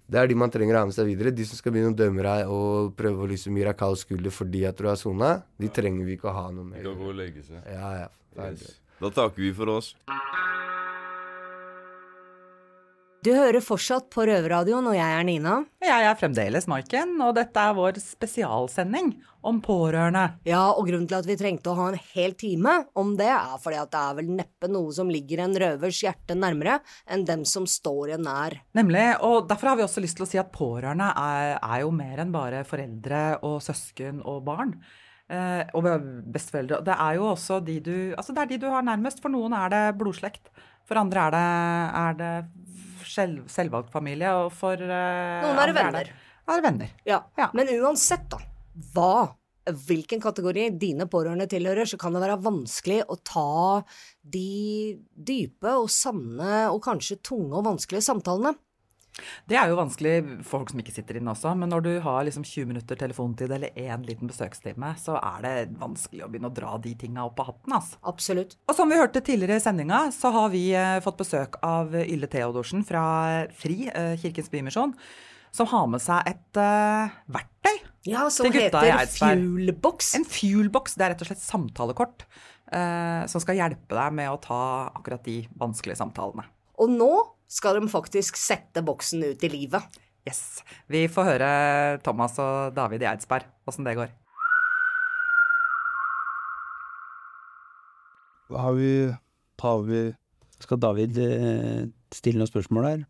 [0.09, 1.33] det er de man trenger å ha med seg videre.
[1.33, 4.33] De som skal begynne å dømme deg og prøve å liksom gi deg kald skulder
[4.33, 7.11] fordi at du har sona, de trenger vi ikke å ha noe De kan gå
[7.11, 7.61] og legge seg.
[7.69, 8.09] Ja, ja.
[8.39, 8.79] Yes.
[8.99, 9.93] Da takker vi for oss.
[13.19, 15.57] Du hører fortsatt på Røverradioen, og jeg er Nina.
[15.83, 19.09] Jeg er fremdeles Maiken, og dette er vår spesialsending
[19.43, 20.21] om pårørende.
[20.47, 23.59] Ja, og grunnen til at vi trengte å ha en hel time om det, er
[23.59, 26.77] fordi at det er vel neppe noe som ligger en røvers hjerte nærmere
[27.11, 28.55] enn dem som står en nær.
[28.79, 31.91] Nemlig, og derfor har vi også lyst til å si at pårørende er, er jo
[31.99, 34.77] mer enn bare foreldre og søsken og barn.
[35.29, 35.85] Eh, og
[36.31, 36.79] besteforeldre.
[36.87, 39.19] Det er jo også de du Altså, det er de du har nærmest.
[39.21, 40.47] For noen er det blodslekt.
[40.89, 41.43] For andre er det,
[41.99, 42.31] er det
[43.11, 46.13] selv, selvvalgt familie, og for uh, Noen er venner.
[46.49, 46.95] Er venner.
[47.07, 47.23] Ja.
[47.37, 47.49] Ja.
[47.57, 48.39] Men uansett, da,
[48.93, 49.27] hva,
[49.89, 53.49] hvilken kategori dine pårørende tilhører, så kan det være vanskelig å ta
[54.21, 58.55] de dype og sanne og kanskje tunge og vanskelige samtalene.
[59.49, 62.25] Det er jo vanskelig for folk som ikke sitter inne også, men når du har
[62.27, 66.55] liksom 20 minutter telefontid eller én liten besøkstime, så er det vanskelig å begynne å
[66.55, 67.99] dra de tinga opp av hatten, altså.
[68.11, 68.57] Absolutt.
[68.69, 72.29] Og som vi hørte tidligere i sendinga, så har vi eh, fått besøk av Ylle
[72.31, 73.03] Theodorsen fra
[73.55, 74.93] FRI, eh, Kirkens Bymisjon,
[75.55, 77.79] som har med seg et uh, verktøy.
[78.07, 80.13] Ja, som heter Fuelbox.
[80.19, 80.93] En fuelbox.
[80.93, 82.27] Det er rett og slett samtalekort
[82.73, 84.61] uh, som skal hjelpe deg med å ta
[84.93, 86.45] akkurat de vanskelige samtalene.
[86.79, 87.11] Og nå
[87.49, 89.99] skal de faktisk sette boksen ut i livet.
[90.27, 90.61] Yes.
[90.91, 91.51] Vi får høre
[92.05, 94.11] Thomas og David i Eidsberg, åssen det går.
[98.49, 98.91] Hva har vi
[99.59, 100.01] har vi
[100.59, 103.07] Skal David eh, stille noen spørsmål der?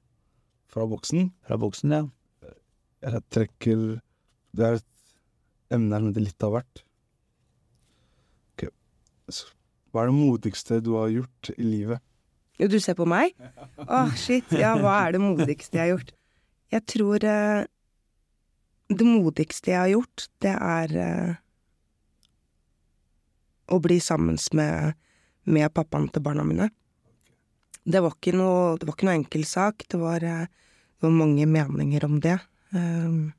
[0.69, 1.31] fra boksen.
[1.47, 2.03] Fra boksen, ja.
[3.01, 3.79] Jeg trekker
[4.53, 4.85] Det er et
[5.73, 6.83] emne her som heter litt av hvert.
[8.53, 8.65] Ok.
[9.89, 12.08] Hva er det modigste du har gjort i livet?
[12.59, 13.35] Jo, du ser på meg?
[13.85, 14.49] Å, shit.
[14.51, 16.09] Ja, hva er det modigste jeg har gjort?
[16.69, 17.61] Jeg tror eh,
[18.89, 21.31] det modigste jeg har gjort, det er eh,
[23.69, 24.97] å bli sammen med,
[25.47, 26.69] med pappaen til barna mine.
[27.89, 29.85] Det var ikke noe, det var ikke noe enkel sak.
[29.89, 32.37] Det var, eh, det var mange meninger om det.
[32.73, 33.31] Um,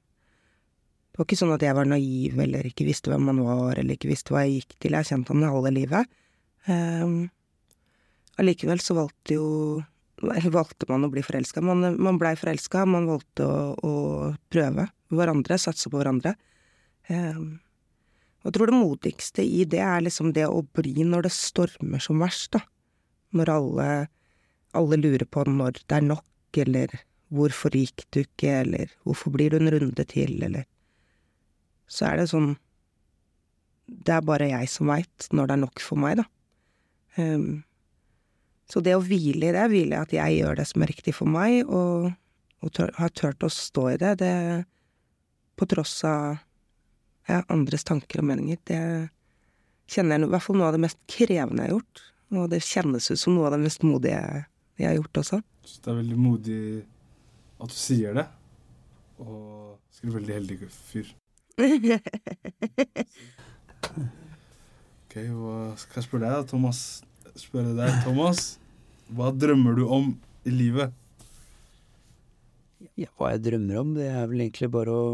[1.11, 3.99] det var ikke sånn at jeg var naiv eller ikke visste hvem han var, eller
[3.99, 4.95] ikke visste hva jeg gikk til.
[4.95, 6.17] Jeg har kjent han halve livet.
[6.67, 7.29] Um,
[8.40, 9.48] Allikevel så valgte jo
[10.20, 11.62] eller valgte man å bli forelska.
[11.64, 13.92] Man, man blei forelska, man valgte å, å
[14.53, 16.35] prøve hverandre, satse på hverandre.
[17.11, 22.03] Og jeg tror det modigste i det er liksom det å bli når det stormer
[22.05, 22.62] som verst, da.
[23.37, 23.87] Når alle,
[24.76, 26.26] alle lurer på når det er nok,
[26.59, 26.94] eller
[27.31, 30.66] hvorfor gikk du ikke, eller hvorfor blir du en runde til, eller
[31.90, 32.53] Så er det sånn
[33.87, 36.26] Det er bare jeg som veit når det er nok for meg, da.
[37.18, 37.62] Um,
[38.71, 41.15] så det å hvile i det, hvile i at jeg gjør det som er riktig
[41.17, 42.11] for meg, og,
[42.63, 44.35] og tør, har turt å stå i det, det
[45.59, 46.39] på tross av
[47.29, 48.83] ja, andres tanker og meninger, det
[49.91, 52.63] kjenner jeg i hvert fall noe av det mest krevende jeg har gjort, og det
[52.63, 54.45] kjennes ut som noe av det mest modige
[54.81, 55.41] jeg har gjort også.
[55.67, 56.61] Så det er veldig modig
[57.61, 58.27] at du sier det.
[59.21, 61.11] Og sikkert veldig heldig fyr.
[65.11, 66.81] Ok, hva skal jeg spørre deg da, Thomas?
[67.38, 68.57] Spørre deg, Thomas.
[69.14, 70.12] Hva drømmer du om
[70.47, 70.95] i livet?
[72.99, 75.05] Ja, hva jeg drømmer om, det er vel egentlig bare å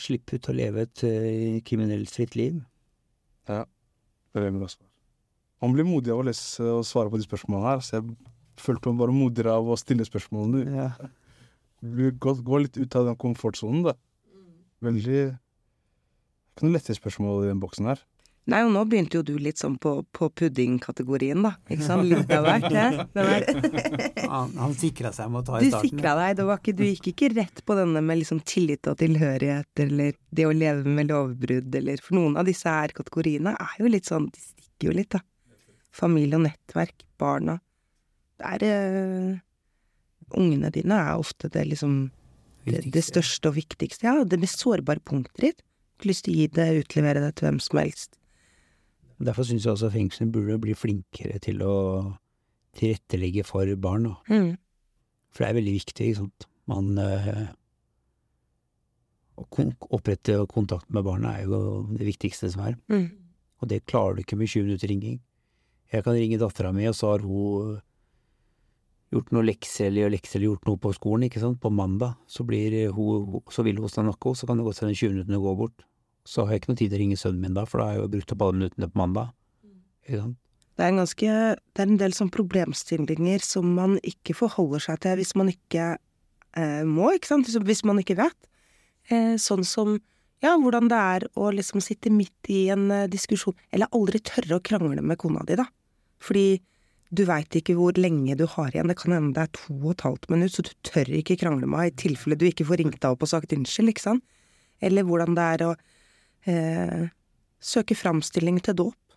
[0.00, 2.60] slippe ut og leve et uh, kriminelt fritt liv.
[3.50, 4.78] Ja, det er veldig også.
[4.78, 4.88] svar.
[5.62, 8.14] Man blir modig av å lese og svare på de spørsmålene her, så jeg
[8.62, 10.76] følte meg bare modigere av å stille spørsmålene.
[10.76, 11.10] Ja.
[11.82, 13.94] Du går, går litt ut av den komfortsonen, da.
[14.84, 15.18] Veldig
[16.54, 18.02] Ikke noe lette spørsmål i den boksen her.
[18.48, 21.50] Nei, og nå begynte jo du litt sånn på, på puddingkategorien, da.
[21.68, 22.06] Ikke sant?
[22.08, 23.50] Litt av hvert.
[24.28, 25.88] Han, han sikra seg med å ta i starten.
[25.88, 28.88] Du sikra deg, det var ikke, du gikk ikke rett på denne med liksom tillit
[28.90, 33.54] og tilhørighet, eller det å leve med lovbrudd, eller For noen av disse her kategoriene
[33.56, 35.22] er jo litt sånn, de stikker jo litt, da.
[35.96, 37.56] Familie og nettverk, barna.
[38.38, 39.40] Det er eh,
[40.36, 42.10] Ungene dine er ofte det liksom
[42.68, 44.24] det, det største og viktigste, ja.
[44.28, 45.64] Det mest sårbare punktet ditt.
[45.96, 48.18] Ikke lyst til å gi det, utlevere det til hvem som helst.
[49.18, 51.74] Derfor syns jeg også fengslene burde bli flinkere til å
[52.78, 54.12] tilrettelegge for barn.
[54.30, 54.52] Mm.
[55.34, 56.48] For det er veldig viktig, ikke sant.
[56.68, 56.92] Man
[59.38, 61.58] Å kon opprette kontakt med barna er jo
[61.94, 62.78] det viktigste som er.
[62.90, 63.08] Mm.
[63.62, 65.18] Og det klarer du ikke med 20 minutter ringing.
[65.92, 67.78] Jeg kan ringe dattera mi, og så har hun
[69.14, 71.60] gjort noe lekser eller lekser eller gjort noe på skolen, ikke sant.
[71.62, 74.94] På mandag så blir hun Så vil hun snakke, og så kan det godt hende
[74.94, 75.87] 20 minuttene går bort.
[76.28, 77.96] Så har jeg ikke noe tid til å ringe sønnen min da, for da har
[77.96, 79.32] jeg jo brukt opp alle minuttene på mandag.
[80.08, 80.36] Sant.
[80.78, 81.30] Det er en ganske
[81.74, 85.88] Det er en del sånn problemstillinger som man ikke forholder seg til hvis man ikke
[85.96, 87.50] eh, må, ikke sant?
[87.66, 88.38] Hvis man ikke vet.
[89.10, 89.96] Eh, sånn som
[90.44, 94.60] ja, hvordan det er å liksom sitte midt i en eh, diskusjon, eller aldri tørre
[94.60, 95.66] å krangle med kona di, da.
[96.22, 96.60] Fordi
[97.10, 99.92] du veit ikke hvor lenge du har igjen, det kan hende det er to og
[99.96, 102.82] et halvt minutt, så du tør ikke krangle med henne i tilfelle du ikke får
[102.82, 104.26] ringt deg opp og sagt unnskyld, ikke sant?
[104.84, 105.72] Eller hvordan det er å
[106.48, 107.08] eh,
[107.60, 109.16] søke framstilling til dåp.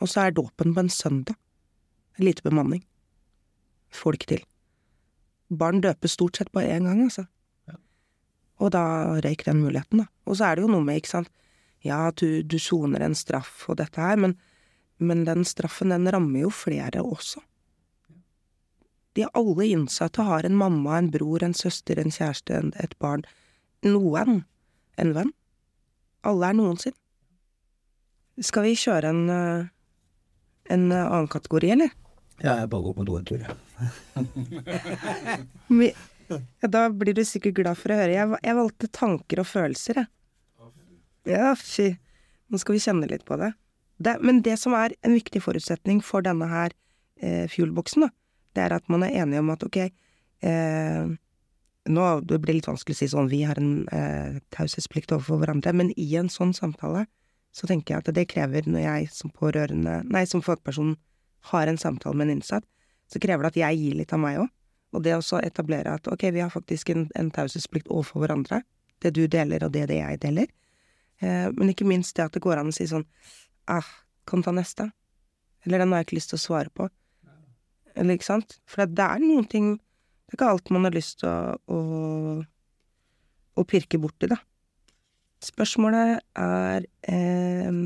[0.00, 1.36] Og så er dåpen på en søndag.
[2.18, 2.84] Lite bemanning.
[3.92, 4.44] Får det ikke til.
[5.56, 7.26] Barn døpes stort sett bare én gang, altså.
[8.56, 10.06] Og da røyk den muligheten, da.
[10.24, 11.32] Og så er det jo noe med, ikke sant,
[11.84, 14.34] ja, du, du soner en straff og dette her, men,
[14.98, 17.42] men den straffen, den rammer jo flere også.
[19.16, 23.24] De alle innsatte har en mamma, en bror, en søster, en kjæreste, en, et barn.
[23.84, 24.42] Noen.
[25.00, 25.32] En venn.
[26.26, 26.96] Alle er noen sin.
[28.44, 29.68] Skal vi kjøre en, eh,
[30.74, 31.94] en annen kategori, eller?
[32.42, 33.54] Ja, jeg bare går på do en tur, jeg.
[36.28, 38.14] Ja, da blir du sikkert glad for å høre.
[38.14, 40.10] Jeg, jeg valgte tanker og følelser, jeg.
[41.26, 41.92] Ja, fy.
[42.50, 43.52] Nå skal vi kjenne litt på det.
[44.02, 44.16] det.
[44.22, 46.74] Men det som er en viktig forutsetning for denne her
[47.18, 48.10] eh, fuelboksen, da,
[48.54, 49.78] det er at man er enige om at ok,
[50.46, 51.14] eh,
[51.88, 55.74] nå det blir litt vanskelig å si sånn, vi har en eh, taushetsplikt overfor hverandre,
[55.76, 57.06] men i en sånn samtale
[57.56, 60.96] så tenker jeg at det krever, når jeg som pårørende, nei, som fagperson
[61.52, 62.66] har en samtale med en innsatt,
[63.08, 64.50] så krever det at jeg gir litt av meg òg.
[64.96, 68.62] Og det å etablere at ok, vi har faktisk en, en taushetsplikt overfor hverandre.
[69.02, 70.50] Det du deler, og det det jeg deler.
[71.20, 73.04] Eh, men ikke minst det at det går an å si sånn
[73.72, 73.88] ah,
[74.28, 74.88] kan ta neste.
[75.66, 76.88] Eller den har jeg ikke lyst til å svare på.
[77.96, 78.58] Eller ikke sant?
[78.68, 79.74] For det, er noen ting
[80.26, 81.80] Det er ikke alt man har lyst til å, å,
[83.54, 84.40] å pirke borti, da.
[85.46, 87.76] Spørsmålet er eh,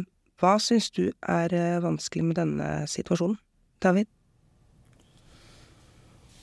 [0.40, 3.36] Hva syns du er eh, vanskelig med denne situasjonen,
[3.82, 4.08] David?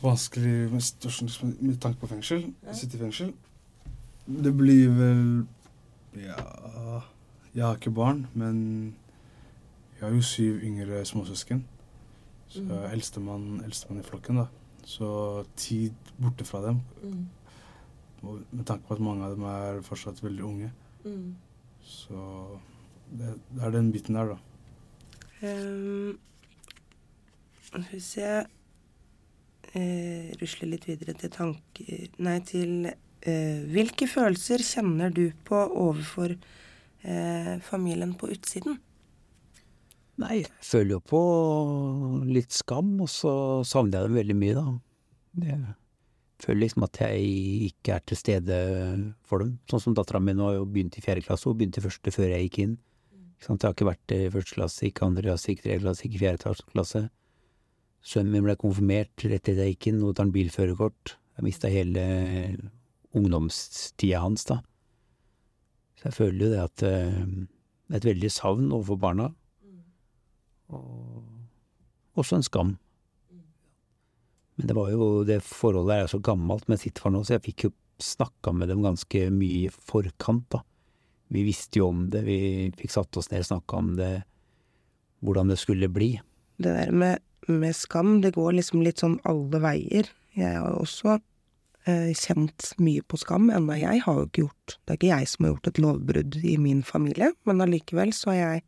[0.04, 2.46] Vanskelig med, situasjonen med tanke på fengsel.
[2.78, 3.34] Sitte i fengsel.
[4.28, 5.24] Det blir vel
[6.18, 7.02] Ja
[7.56, 8.94] Jeg har ikke barn, men
[9.98, 11.64] jeg har jo syv yngre småsøsken.
[12.48, 14.46] Så jeg er eldstemann eldstemann i flokken, da.
[14.88, 15.10] Så
[15.60, 17.26] tid borte fra dem mm.
[18.24, 20.70] Med tanke på at mange av dem er fortsatt veldig unge.
[21.86, 22.22] Så
[23.14, 24.38] det, det er den biten der, da.
[25.38, 26.18] Um,
[27.78, 28.30] hvis jeg se
[29.78, 36.34] eh, Rusle litt videre til tanker Nei, til eh, Hvilke følelser kjenner du på overfor
[36.34, 38.80] eh, familien på utsiden?
[40.18, 41.20] Nei, jeg føler jo på
[42.26, 43.34] litt skam, og så
[43.68, 45.44] savner jeg dem veldig mye, da.
[45.46, 45.60] Jeg
[46.42, 47.28] føler liksom at jeg
[47.68, 48.58] ikke er til stede
[49.30, 49.56] for dem.
[49.70, 52.14] Sånn som dattera mi nå har jo begynt i fjerde klasse, hun begynte i første
[52.14, 52.76] før jeg gikk inn.
[53.38, 53.62] Ikke sant?
[53.62, 56.56] Jeg har ikke vært i første klasse, ikke andre klasse, ikke tredje klasse, ikke fjerde
[56.74, 57.04] klasse.
[58.08, 61.18] Sønnen min ble konfirmert rett etter jeg gikk inn, og tar en bilførerkort.
[61.38, 62.08] Jeg mista hele
[63.18, 64.64] ungdomstida hans, da.
[65.98, 67.28] Så jeg føler jo det at eh,
[67.88, 69.30] det er et veldig savn overfor barna.
[70.74, 72.76] Og også en skam.
[74.58, 77.46] Men det var jo det forholdet er så gammelt med sitt for nå, så jeg
[77.52, 80.64] fikk jo snakka med dem ganske mye i forkant, da.
[81.34, 82.40] Vi visste jo om det, vi
[82.78, 84.12] fikk satt oss ned og snakka om det,
[85.26, 86.14] hvordan det skulle bli.
[86.58, 90.10] Det der med, med skam, det går liksom litt sånn alle veier.
[90.38, 94.94] Jeg har også eh, kjent mye på skam, enda jeg har jo ikke gjort Det
[94.94, 98.40] er ikke jeg som har gjort et lovbrudd i min familie, men allikevel så har
[98.40, 98.64] jeg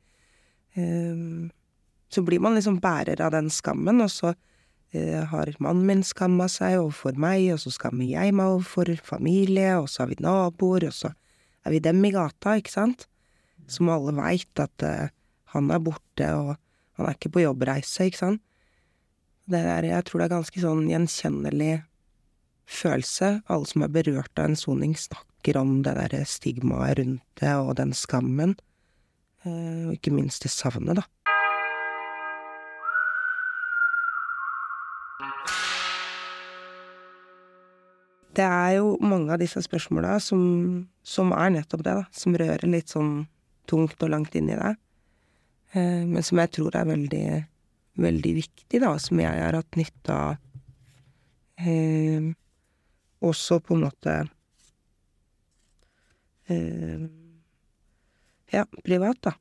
[0.76, 1.24] eh,
[2.10, 4.34] Så blir man liksom bærer av den skammen, og så
[4.94, 9.76] eh, har mannen min skamma seg overfor meg, og så skammer jeg meg overfor familie,
[9.78, 11.14] og så har vi naboer, og så
[11.66, 13.06] er vi dem i gata, ikke sant?
[13.70, 15.12] Som alle veit at eh,
[15.54, 16.56] han er borte, og
[16.98, 18.42] han er ikke på jobbreise, ikke sant?
[19.50, 21.72] Det er, jeg tror det er ganske sånn gjenkjennelig
[22.70, 23.40] følelse.
[23.50, 27.76] Alle som er berørt av en soning, snakker om det der stigmaet rundt det, og
[27.80, 28.58] den skammen.
[29.46, 31.06] Eh, Og ikke minst det savnet, da.
[38.40, 40.42] Det er jo mange av disse spørsmåla som,
[41.04, 42.06] som er nettopp det, da.
[42.16, 43.26] Som rører litt sånn
[43.68, 44.78] tungt og langt inn i deg.
[45.76, 47.26] Eh, men som jeg tror er veldig,
[48.00, 48.94] veldig viktig, da.
[49.02, 50.38] Som jeg har hatt nytte av.
[51.60, 52.30] Eh,
[53.20, 54.16] også på en måte
[56.48, 57.04] eh,
[58.56, 59.36] Ja, privat, da.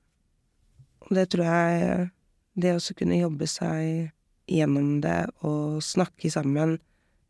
[1.06, 2.08] Og det tror jeg
[2.58, 4.10] Det å kunne jobbe seg
[4.50, 6.80] gjennom det og snakke sammen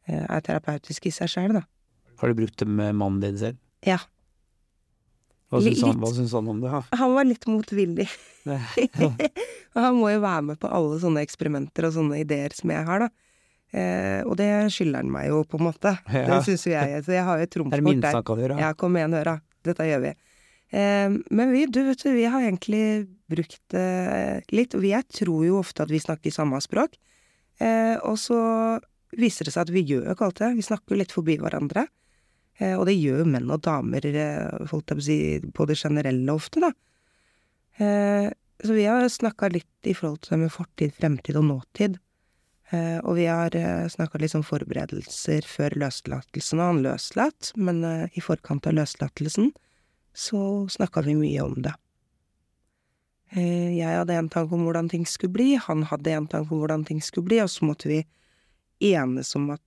[0.09, 1.65] er terapeutisk i seg sjøl, da.
[2.19, 3.59] Har du brukt det med mannen din selv?
[3.87, 4.01] Ja.
[5.49, 6.71] Hva syns han, hva syns han om det?
[6.73, 6.83] Ja?
[7.01, 8.09] Han var litt motvillig.
[9.75, 12.85] Og han må jo være med på alle sånne eksperimenter og sånne ideer som jeg
[12.89, 13.09] har, da.
[13.69, 15.93] Eh, og det skylder han meg jo, på en måte.
[16.09, 16.25] Ja.
[16.31, 17.03] Det syns jo jeg.
[17.05, 18.21] Så jeg har jo et trumfkort der.
[18.25, 18.59] kan gjøre.
[18.65, 19.35] Ja, kom igjen, høra.
[19.69, 20.13] Dette gjør vi.
[20.73, 22.83] Eh, men vi, du vet du, vi har egentlig
[23.29, 23.89] brukt det
[24.57, 26.97] litt, og jeg tror jo ofte at vi snakker samme språk.
[27.61, 28.41] Eh, og så
[29.17, 30.51] viser det seg at vi gjør jo ikke alt det.
[30.59, 31.87] Vi snakker litt forbi hverandre.
[32.59, 35.19] Eh, og det gjør jo menn og damer, eh, holdt jeg på å si,
[35.55, 36.73] på det generelle ofte, da.
[37.79, 38.29] Eh,
[38.59, 41.99] så vi har snakka litt i forhold til det med fortid, fremtid og nåtid.
[42.69, 43.55] Og vi har
[43.89, 47.79] snakka litt om forberedelser før løslatelsen, og han løslatt, men
[48.13, 49.55] i forkant av løslatelsen
[50.13, 51.73] så snakka vi mye om det.
[53.33, 56.85] Jeg hadde en tanke om hvordan ting skulle bli, han hadde en tanke om hvordan
[56.85, 58.03] ting skulle bli, og så måtte vi
[58.85, 59.65] enes om at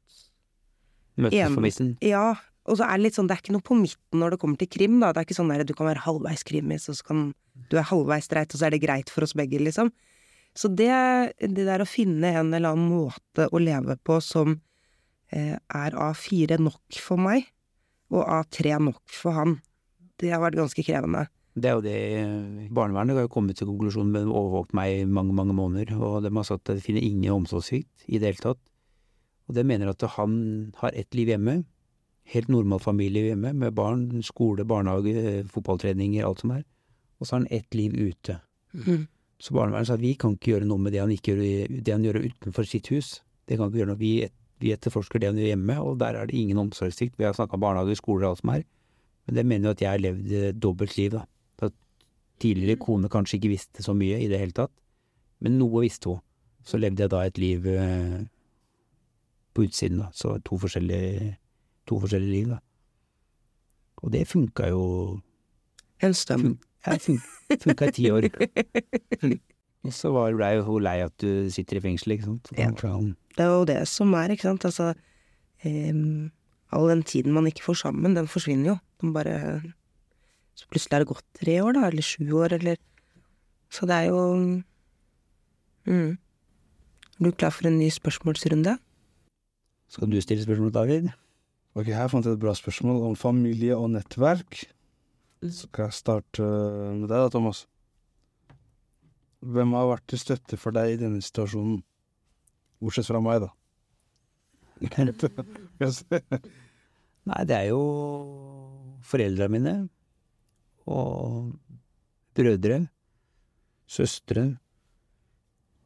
[1.21, 1.95] Møtes for missen.
[2.05, 2.35] ja,
[2.69, 4.59] og så er det litt sånn, det er ikke noe på midten når det kommer
[4.61, 5.11] til krim, da.
[5.11, 7.23] Det er ikke sånn der du kan være halvveis krimis, og så kan
[7.71, 9.91] du er halvveis streit, og så er det greit for oss begge, liksom.
[10.57, 10.91] Så det,
[11.39, 14.57] det der å finne en eller annen måte å leve på som
[15.31, 17.47] eh, er A4 nok for meg,
[18.11, 19.59] og A3 nok for han,
[20.19, 21.25] det har vært ganske krevende.
[21.51, 25.33] Det er jo det Barnevernet har jo kommet til konklusjonen med overvåkt meg i mange,
[25.35, 28.61] mange måneder, og de har sagt at de finner ingen omsorgssvikt i det hele tatt.
[29.51, 30.33] Og det mener at han
[30.79, 31.57] har ett liv hjemme,
[32.31, 36.61] helt normal familie hjemme, med barn, skole, barnehage, fotballtreninger, alt som er.
[37.19, 38.37] Og så har han ett liv ute.
[38.71, 39.09] Mm.
[39.43, 41.91] Så barnevernet sa at vi kan ikke gjøre noe med det han, ikke gjør, det
[41.97, 43.19] han gjør utenfor sitt hus.
[43.43, 43.99] Det kan ikke gjøre noe.
[43.99, 47.19] Vi, et, vi etterforsker det han gjør hjemme, og der er det ingen omsorgssvikt.
[47.19, 48.67] Vi har snakka om barnehager, skoler og alt som er.
[49.27, 51.27] Men det mener jo at jeg har levd dobbelt liv, da.
[51.67, 51.75] At
[52.39, 54.71] tidligere kone kanskje ikke visste så mye i det hele tatt,
[55.43, 56.23] men noe visste hun.
[56.63, 58.21] Så levde jeg da et liv eh,
[59.53, 60.09] på utsiden, da.
[60.13, 61.35] Så to forskjellige,
[61.87, 62.59] to forskjellige liv, da.
[64.01, 64.83] Og det funka jo
[66.13, 66.41] stund.
[66.41, 67.21] fun, ja, fun,
[67.61, 68.29] funka i ti år.
[69.85, 72.51] Og så blei ble hun lei at du sitter i fengsel, ikke sant.
[72.53, 72.69] Ja.
[72.69, 74.65] Det er jo det som er, ikke sant.
[74.69, 74.91] Altså,
[75.65, 76.29] um,
[76.71, 78.77] all den tiden man ikke får sammen, den forsvinner jo.
[79.01, 79.61] Den bare
[80.53, 82.77] Så plutselig er det gått tre år, da, eller sju år, eller
[83.71, 84.61] Så det er jo
[85.85, 86.11] mm.
[86.11, 88.77] Er du klar for en ny spørsmålsrunde?
[89.91, 91.09] Skal du stille spørsmål, David?
[91.75, 94.61] Ok, her fant jeg et bra spørsmål om familie og nettverk.
[95.43, 97.65] Så kan jeg starte øh, med deg da, Thomas.
[99.43, 101.81] Hvem har vært til støtte for deg i denne situasjonen?
[102.79, 103.51] Bortsett fra meg, da.
[107.29, 107.83] Nei, det er jo
[109.05, 109.75] foreldra mine
[110.89, 111.51] og
[112.37, 112.85] brødre,
[113.91, 114.47] søstre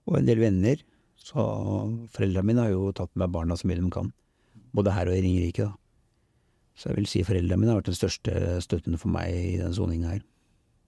[0.05, 0.77] og en del venner.
[1.25, 1.41] Så
[2.13, 4.11] foreldrene mine har jo tatt med barna så mye de kan,
[4.77, 5.73] både her og i Ringerike, da.
[6.75, 9.73] Så jeg vil si foreldrene mine har vært den største støtten for meg i den
[9.73, 10.23] soninga her.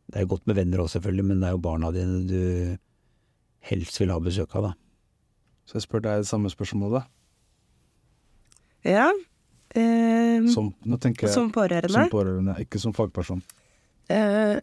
[0.07, 2.41] Det er jo godt med venner òg, selvfølgelig, men det er jo barna dine du
[3.67, 4.73] helst vil ha besøk av, da.
[5.67, 7.07] Så jeg spør deg det samme spørsmålet.
[8.87, 9.09] Ja.
[9.75, 11.91] Eh, Som, nå tenker jeg som pårørende?
[11.91, 13.41] som pårørende, ikke som fagperson.
[14.13, 14.59] Eh,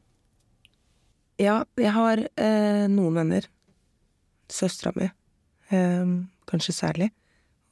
[1.43, 3.49] ja, jeg har eh, noen venner.
[4.49, 5.09] Søstera mi,
[6.51, 7.11] kanskje særlig.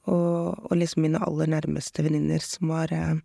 [0.05, 3.21] og, og liksom mine aller nærmeste venninner som har eh,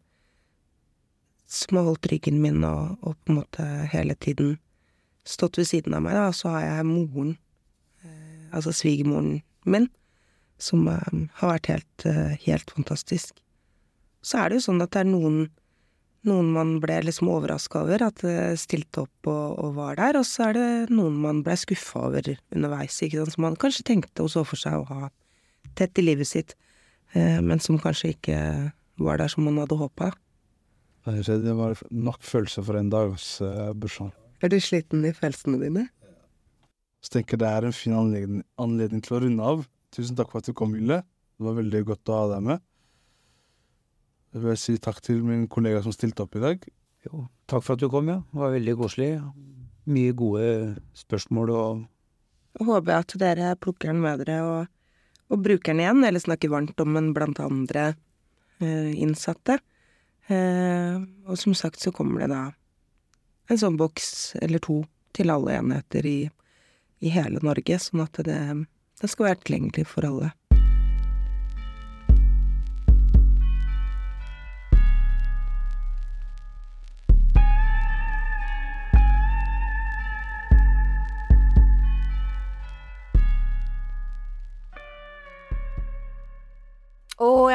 [1.47, 3.63] Som har holdt ryggen min og, og på en måte
[3.93, 4.57] hele tiden
[5.23, 6.31] stått ved siden av meg, da.
[6.31, 7.37] Så har jeg moren,
[8.03, 9.87] eh, altså svigermoren min,
[10.59, 12.07] som eh, har vært helt,
[12.43, 13.39] helt fantastisk.
[14.21, 15.47] Så er det jo sånn at det er noen
[16.27, 20.27] noen man ble liksom overraska over at det stilte opp og, og, var der, og
[20.27, 24.25] så er det noen man ble skuffa over underveis, ikke sant, som man kanskje tenkte
[24.25, 25.09] og så for seg å ha
[25.77, 26.55] tett i livet sitt,
[27.13, 28.39] eh, men som kanskje ikke
[29.01, 30.11] var der som man hadde håpa.
[31.07, 34.11] Det var nok følelser for en dags uh, bursdag.
[34.43, 35.85] Er du sliten i følelsene dine?
[36.99, 39.63] Så tenker jeg det er en fin anledning, anledning til å runde av.
[39.95, 40.99] Tusen takk for at du kom, Ville.
[41.37, 42.65] Det var veldig godt å ha deg med.
[44.37, 46.65] Jeg vil si takk til min kollega som stilte opp i dag.
[47.07, 48.19] Jo, takk for at du kom, ja.
[48.29, 49.07] Det var veldig koselig.
[49.89, 50.49] Mye gode
[50.99, 51.85] spørsmål og
[52.59, 54.69] Jeg håper at dere plukker den med dere og,
[55.33, 57.87] og bruker den igjen, eller snakker varmt om den blant andre
[58.61, 59.57] eh, innsatte.
[60.29, 62.43] Eh, og som sagt så kommer det da
[63.49, 64.83] en sånn boks eller to
[65.17, 66.17] til alle enheter i,
[67.01, 68.41] i hele Norge, sånn at det,
[69.01, 70.35] det skal være tilgjengelig for alle.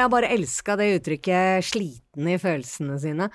[0.03, 3.29] Jeg bare elska det uttrykket 'sliten i følelsene sine'.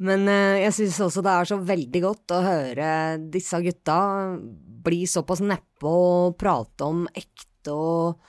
[0.00, 2.90] Men eh, jeg syns også det er så veldig godt å høre
[3.32, 3.96] disse gutta
[4.84, 8.20] bli såpass neppe og prate om ekte og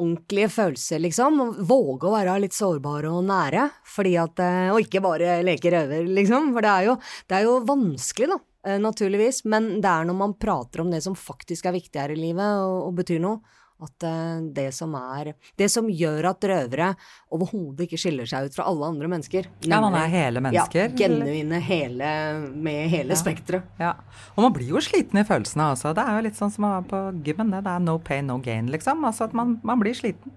[0.00, 1.36] ordentlige følelser, liksom.
[1.68, 3.68] Våge å være litt sårbare og nære.
[3.86, 6.52] Fordi at, eh, og ikke bare leke røver, liksom.
[6.56, 6.96] For det er jo,
[7.28, 8.38] det er jo vanskelig, da.
[8.64, 12.10] eh, Naturligvis, men det er når man prater om det som faktisk er viktig her
[12.10, 13.40] i livet og, og betyr noe,
[13.82, 16.90] at eh, det som er Det som gjør at røvere
[17.34, 20.92] overhodet ikke skiller seg ut fra alle andre mennesker Ja, man er hele mennesker.
[20.92, 22.10] Ja, genuine hele
[22.54, 23.18] med hele Ja.
[23.18, 23.66] spekteret.
[23.80, 23.94] Ja.
[24.36, 25.94] Og man blir jo sliten i følelsene altså.
[25.94, 27.50] Det er jo litt sånn som å være på gymmen.
[27.50, 29.04] Det, det er no pain, no gain, liksom.
[29.04, 30.32] Altså at man, man blir sliten.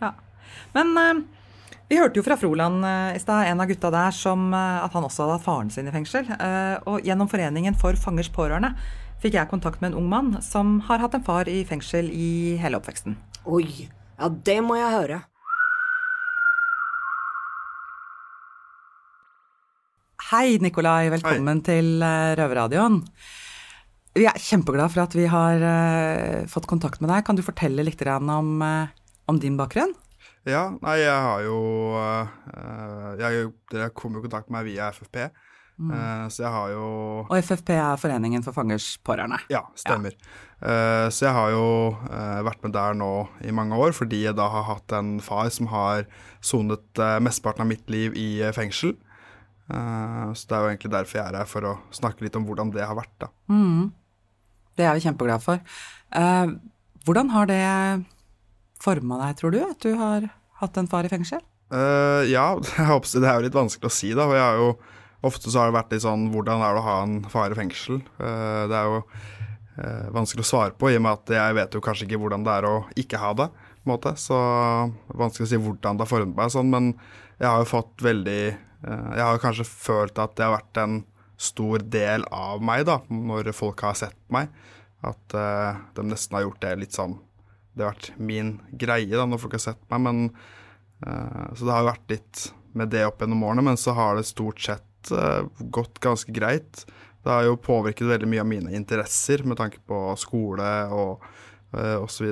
[0.00, 0.14] Ja.
[0.74, 1.20] Men uh,
[1.88, 4.92] vi hørte jo fra Froland uh, i stad, en av gutta der, som uh, at
[4.96, 6.28] han også hadde hatt faren sin i fengsel.
[6.86, 8.74] Og gjennom Foreningen for fangers pårørende
[9.22, 12.56] fikk jeg kontakt med en ung mann som har hatt en far i fengsel i
[12.60, 13.16] hele oppveksten.
[13.48, 13.88] Oi,
[14.18, 15.18] ja det må jeg høre.
[20.28, 21.08] Hei, Nikolai.
[21.08, 22.98] Velkommen til eh, Røverradioen.
[24.18, 27.22] Vi er kjempeglade for at vi har uh, fått kontakt med deg.
[27.24, 28.90] Kan du fortelle litt om, uh,
[29.30, 29.94] om din bakgrunn?
[30.48, 31.58] Ja, nei, jeg har jo
[31.96, 33.52] uh, jeg,
[33.94, 35.28] kom jo i kontakt med meg via FFP,
[35.78, 36.86] eh, så jeg har jo
[37.28, 39.38] Og FFP er Foreningen for fangers pårørende.
[39.52, 40.16] Ja, stemmer.
[40.58, 43.12] Eh, så jeg har jo uh, vært med der nå
[43.46, 46.08] i mange år, fordi jeg da har hatt en far som har
[46.42, 48.96] sonet uh, mesteparten av mitt liv i fengsel.
[49.68, 52.70] Så det er jo egentlig derfor jeg er her, for å snakke litt om hvordan
[52.72, 53.26] det har vært, da.
[53.52, 53.90] Mm.
[54.80, 55.60] Det er vi kjempeglade for.
[57.04, 57.66] Hvordan har det
[58.80, 60.30] forma deg, tror du, at du har
[60.62, 61.44] hatt en far i fengsel?
[62.32, 64.24] Ja, det er jo litt vanskelig å si, da.
[64.24, 64.70] For jeg har jo
[65.26, 67.58] Ofte så har det vært litt sånn Hvordan er det å ha en far i
[67.58, 67.98] fengsel?
[68.22, 71.74] Eh, det er jo eh, vanskelig å svare på, i og med at jeg vet
[71.74, 73.48] jo kanskje ikke hvordan det er å ikke ha det.
[73.88, 74.38] måte, Så
[75.08, 76.92] vanskelig å si hvordan det har formet meg sånn, men
[77.38, 81.00] jeg har jo fått veldig eh, Jeg har kanskje følt at det har vært en
[81.38, 84.50] stor del av meg, da, når folk har sett meg.
[85.06, 87.12] At uh, de nesten har gjort det litt sånn
[87.70, 90.18] Det har vært min greie da, når folk har sett meg, men
[91.06, 92.40] uh, Så det har jo vært litt
[92.74, 94.87] med det opp gjennom årene, men så har det stort sett
[95.58, 96.82] gått ganske greit.
[97.22, 101.24] Det har jo påvirket veldig mye av mine interesser med tanke på skole og
[101.76, 102.30] uh, osv.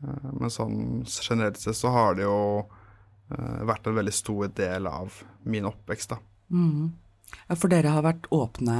[0.00, 5.22] Men sånn generelt sett så har det jo uh, vært en veldig stor del av
[5.44, 6.20] min oppvekst, da.
[6.50, 6.90] Mm.
[7.46, 8.76] Ja, For dere har vært åpne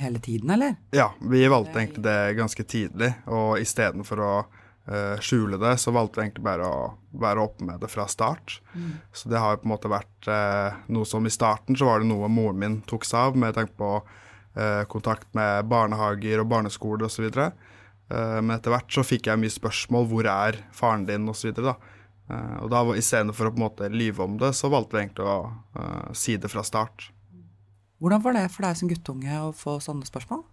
[0.00, 0.76] hele tiden, eller?
[0.90, 4.66] Ja, vi valgte egentlig det ganske tidlig, og istedenfor å eh,
[5.20, 6.78] skjule det, så valgte vi egentlig bare å
[7.20, 8.54] være åpne med det fra start.
[9.12, 12.00] Så det har jo på en måte vært eh, noe som i starten så var
[12.00, 16.48] det noe moren min tok seg av, med tanke på eh, kontakt med barnehager og
[16.54, 17.28] barneskoler osv.
[18.08, 21.52] Uh, men etter hvert så fikk jeg mye spørsmål hvor er faren din osv.
[21.60, 25.02] Uh, og da var- istedenfor å på en måte lyve om det, så valgte vi
[25.04, 27.10] egentlig å eh, si det fra start.
[27.98, 30.44] Hvordan var det for deg som guttunge å få sånne spørsmål?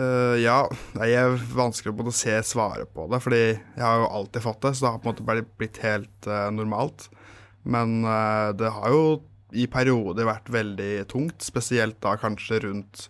[0.00, 0.64] Eh, ja,
[0.94, 4.72] det er vanskelig å se svaret på det, fordi jeg har jo alltid fått det,
[4.74, 7.10] så det har på en måte bare blitt helt uh, normalt.
[7.62, 9.02] Men uh, det har jo
[9.52, 13.04] i perioder vært veldig tungt, spesielt da kanskje rundt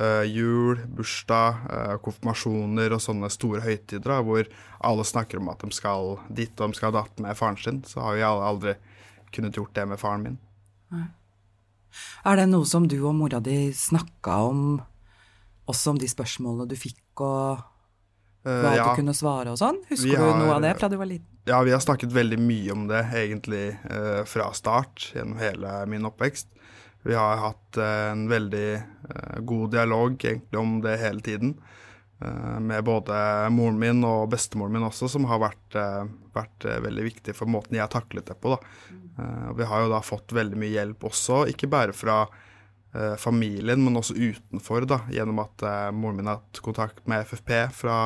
[0.00, 4.48] uh, jul, bursdag, uh, konfirmasjoner og sånne store høytider da, hvor
[4.88, 8.08] alle snakker om at de skal dit og de skal datt med faren sin, så
[8.08, 8.76] har jeg aldri
[9.36, 10.42] kunnet gjort det med faren min.
[12.24, 14.62] Er det noe som du og mora di snakka om,
[15.70, 17.64] også om de spørsmålene du fikk, og
[18.46, 18.84] hva uh, ja.
[18.86, 19.80] du kunne svare og sånn?
[19.90, 21.26] Husker har, du noe av det fra du var liten?
[21.46, 26.06] Ja, vi har snakket veldig mye om det egentlig uh, fra start, gjennom hele min
[26.06, 26.52] oppvekst.
[27.06, 28.68] Vi har hatt uh, en veldig
[29.46, 31.58] god dialog egentlig om det hele tiden.
[32.60, 33.16] med både
[33.52, 35.76] moren min og bestemoren min også, som har vært,
[36.32, 38.54] vært veldig viktig for måten jeg har taklet det på.
[38.54, 39.52] da.
[39.52, 42.22] vi har jo da fått veldig mye hjelp også, ikke bare fra
[43.20, 47.96] familien, men også utenfor, da, gjennom at moren min har hatt kontakt med FFP fra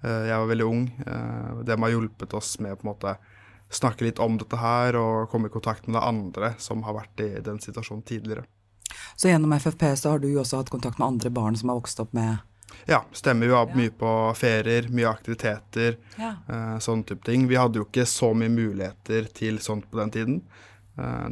[0.00, 0.86] Eh, jeg var veldig ung.
[1.06, 3.16] Eh, det har hjulpet oss med å på en måte
[3.70, 7.22] snakke litt om dette her og komme i kontakt med det andre som har vært
[7.22, 8.46] i den situasjonen tidligere.
[9.16, 12.00] Så gjennom FFP så har du også hatt kontakt med andre barn som har vokst
[12.02, 12.38] opp med
[12.86, 13.46] Ja, stemmer.
[13.46, 16.36] Vi var mye på ferier, mye aktiviteter, ja.
[16.48, 17.48] Eh, sånne type ting.
[17.50, 20.42] Vi hadde jo ikke så mye muligheter til sånt på den tiden.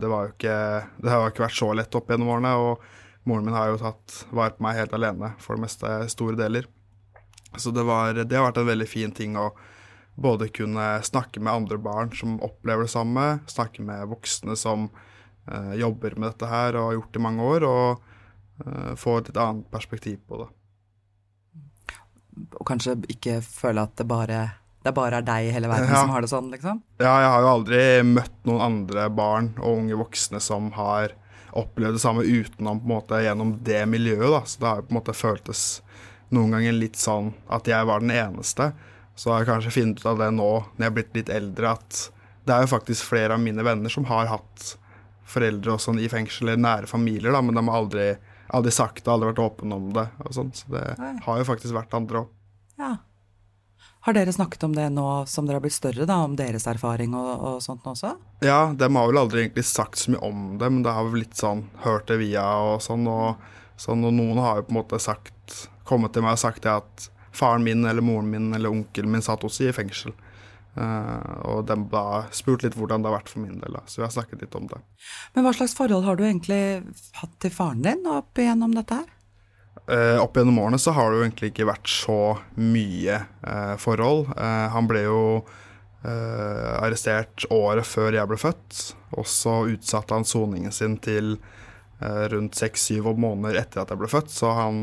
[0.00, 0.56] Det var jo ikke
[1.02, 3.80] Det har jo ikke vært så lett opp gjennom årene, og moren min har jo
[3.82, 6.68] tatt vare på meg helt alene for det meste store deler.
[7.56, 9.50] Så det, var, det, har vært en veldig fin ting å
[10.18, 15.74] både kunne snakke med andre barn som opplever det samme, snakke med voksne som uh,
[15.78, 19.30] jobber med dette her og har gjort det i mange år, og uh, få et
[19.30, 20.48] litt annet perspektiv på det.
[22.58, 24.42] Og kanskje ikke føle at det bare,
[24.86, 26.02] det bare er deg i hele verden ja.
[26.02, 26.82] som har det sånn, liksom?
[27.02, 31.16] Ja, jeg har jo aldri møtt noen andre barn og unge voksne som har
[31.58, 34.42] opplevd det samme utenom på en måte gjennom det miljøet, da.
[34.46, 35.64] Så det har jo på en måte føltes
[36.34, 38.70] noen ganger litt sånn at jeg var den eneste.
[39.18, 41.74] Så har jeg kanskje funnet ut av det nå når jeg er blitt litt eldre,
[41.74, 42.02] at
[42.46, 44.74] det er jo faktisk flere av mine venner som har hatt
[45.28, 48.06] foreldre og sånn i fengsel, eller nære familier, da, men de har aldri,
[48.56, 50.06] aldri sagt det, aldri vært åpne om det.
[50.24, 51.12] og sånn, Så det Nei.
[51.26, 52.30] har jo faktisk vært andre òg.
[52.78, 52.94] Ja.
[54.08, 57.12] Har dere snakket om det nå som dere har blitt større, da, om deres erfaring
[57.12, 58.14] og, og sånt også?
[58.40, 61.20] Ja, de har vel aldri egentlig sagt så mye om det, men det har vel
[61.26, 63.04] litt sånn hørt det via og sånn.
[63.04, 63.42] Og,
[63.76, 66.72] sånn, og noen har jo på en måte sagt kommet til meg og sagt det
[66.78, 67.04] at
[67.36, 70.16] faren min eller moren min eller onkelen min satt også i fengsel.
[70.78, 73.76] Uh, og de da spurt litt hvordan det har vært for min del.
[73.76, 73.84] Da.
[73.84, 74.80] Så vi har snakket litt om det.
[75.36, 76.62] Men hva slags forhold har du egentlig
[77.20, 79.14] hatt til faren din opp igjennom dette her?
[79.88, 82.20] Uh, opp gjennom årene så har det jo egentlig ikke vært så
[82.60, 84.28] mye uh, forhold.
[84.36, 85.22] han ble jo
[86.08, 88.76] arrestert året før jeg ble født,
[89.18, 91.32] og så utsatte han soningen sin til
[92.30, 94.78] rundt seks-syv måneder etter at jeg ble født, så han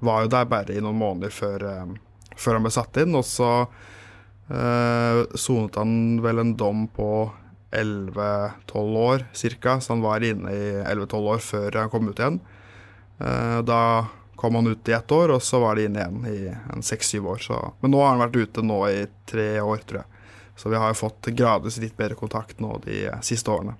[0.00, 1.92] var jo der bare i noen måneder før, um,
[2.32, 3.12] før han ble satt inn.
[3.14, 3.50] Og så
[5.36, 5.94] sonet han
[6.24, 7.10] vel en dom på
[7.76, 9.28] 11-12 år
[9.60, 12.40] ca., så han var inne i 11-12 år før han kom ut igjen.
[13.68, 13.80] Da
[14.44, 17.30] kom han ut i ett år, og så var det inne igjen i en seks-syv
[17.34, 17.44] år.
[17.44, 17.60] Så.
[17.80, 20.26] Men nå har han vært ute nå i tre år, tror jeg.
[20.60, 23.74] Så vi har jo fått gradvis litt bedre kontakt nå de siste årene.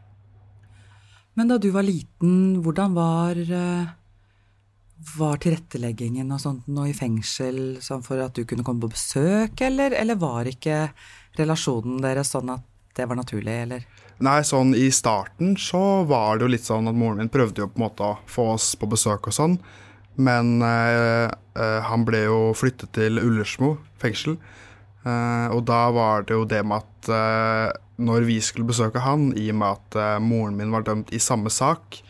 [1.35, 3.93] Men da du var liten, hvordan var uh
[5.17, 9.61] var tilretteleggingen og sånt nå i fengsel sånn for at du kunne komme på besøk,
[9.67, 10.89] eller, eller, var ikke
[11.39, 13.87] relasjonen deres sånn at det var naturlig, eller?
[14.23, 17.71] Nei, sånn i starten så var det jo litt sånn at moren min prøvde jo
[17.71, 19.59] på en måte å få oss på besøk og sånn,
[20.17, 24.37] men eh, eh, han ble jo flyttet til Ullersmo fengsel,
[25.05, 27.73] eh, og da var det jo det med at eh,
[28.05, 31.23] når vi skulle besøke han, i og med at eh, moren min var dømt i
[31.23, 32.01] samme sak,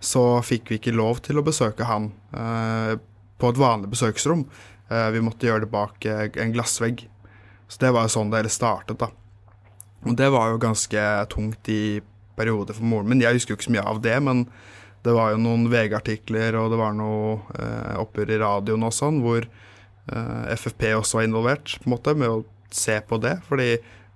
[0.00, 2.96] så fikk vi ikke lov til å besøke han eh,
[3.40, 4.44] på et vanlig besøksrom.
[4.90, 7.04] Vi måtte gjøre det bak en glassvegg.
[7.70, 9.06] Så det var jo sånn det hele startet, da.
[10.02, 12.00] Og det var jo ganske tungt i
[12.36, 13.22] perioder for moren min.
[13.22, 14.42] Jeg husker jo ikke så mye av det, men
[15.06, 19.22] det var jo noen VG-artikler, og det var noe eh, oppgjør i radioen og sånn,
[19.24, 23.38] hvor eh, FFP også var involvert, på en måte, med å se på det.
[23.48, 23.70] Fordi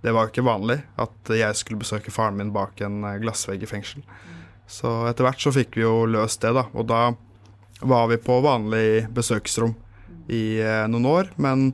[0.05, 3.71] det var ikke vanlig at jeg skulle besøke faren min bak en eh, glassvegg i
[3.71, 4.05] fengsel.
[4.69, 6.67] Så etter hvert så fikk vi jo løst det, da.
[6.77, 7.15] Og da
[7.85, 9.75] var vi på vanlig besøksrom
[10.29, 11.33] i eh, noen år.
[11.41, 11.71] Men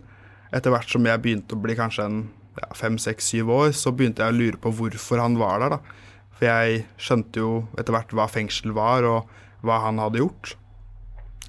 [0.55, 2.21] etter hvert som jeg begynte å bli kanskje en
[2.59, 5.77] ja, fem, seks, syv år, så begynte jeg å lure på hvorfor han var der,
[5.79, 5.99] da.
[6.41, 10.55] For jeg skjønte jo etter hvert hva fengsel var, og hva han hadde gjort.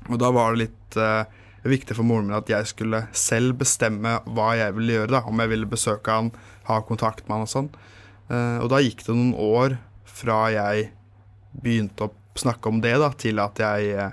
[0.10, 1.24] Og da var det litt uh,
[1.64, 5.22] viktig for moren min at jeg skulle selv bestemme hva jeg ville gjøre, da.
[5.32, 6.32] Om jeg ville besøke han,
[6.68, 7.70] ha kontakt med han og sånn.
[8.28, 9.78] Uh, og da gikk det noen år
[10.12, 10.90] fra jeg
[11.64, 14.12] begynte å snakke om det, da, til at jeg uh,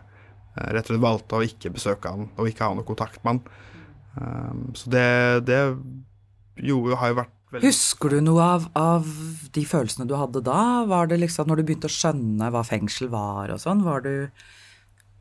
[0.58, 3.66] rett og slett valgte å ikke besøke han og ikke ha noe kontakt med han.
[4.18, 5.08] Um, så det,
[5.50, 5.58] det
[6.62, 9.08] jo, har jo vært veldig Husker du noe av, av,
[9.54, 10.84] de følelsene du hadde da?
[10.90, 14.30] Var det liksom når du begynte å skjønne hva fengsel var og sånn, var du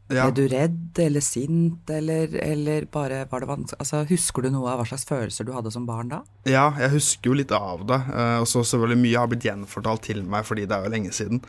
[0.07, 0.30] Ja.
[0.30, 4.69] Ble du redd eller sint, eller, eller bare var det vanskelig Altså, Husker du noe
[4.71, 6.21] av hva slags følelser du hadde som barn da?
[6.47, 7.97] Ja, jeg husker jo litt av det.
[8.15, 11.11] eh, Og så selvfølgelig mye har blitt gjenfortalt til meg fordi det er jo lenge
[11.11, 11.41] siden.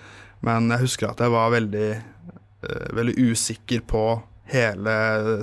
[0.42, 1.86] Men jeg husker at jeg var veldig,
[2.66, 4.02] eh, veldig usikker på
[4.50, 4.96] hele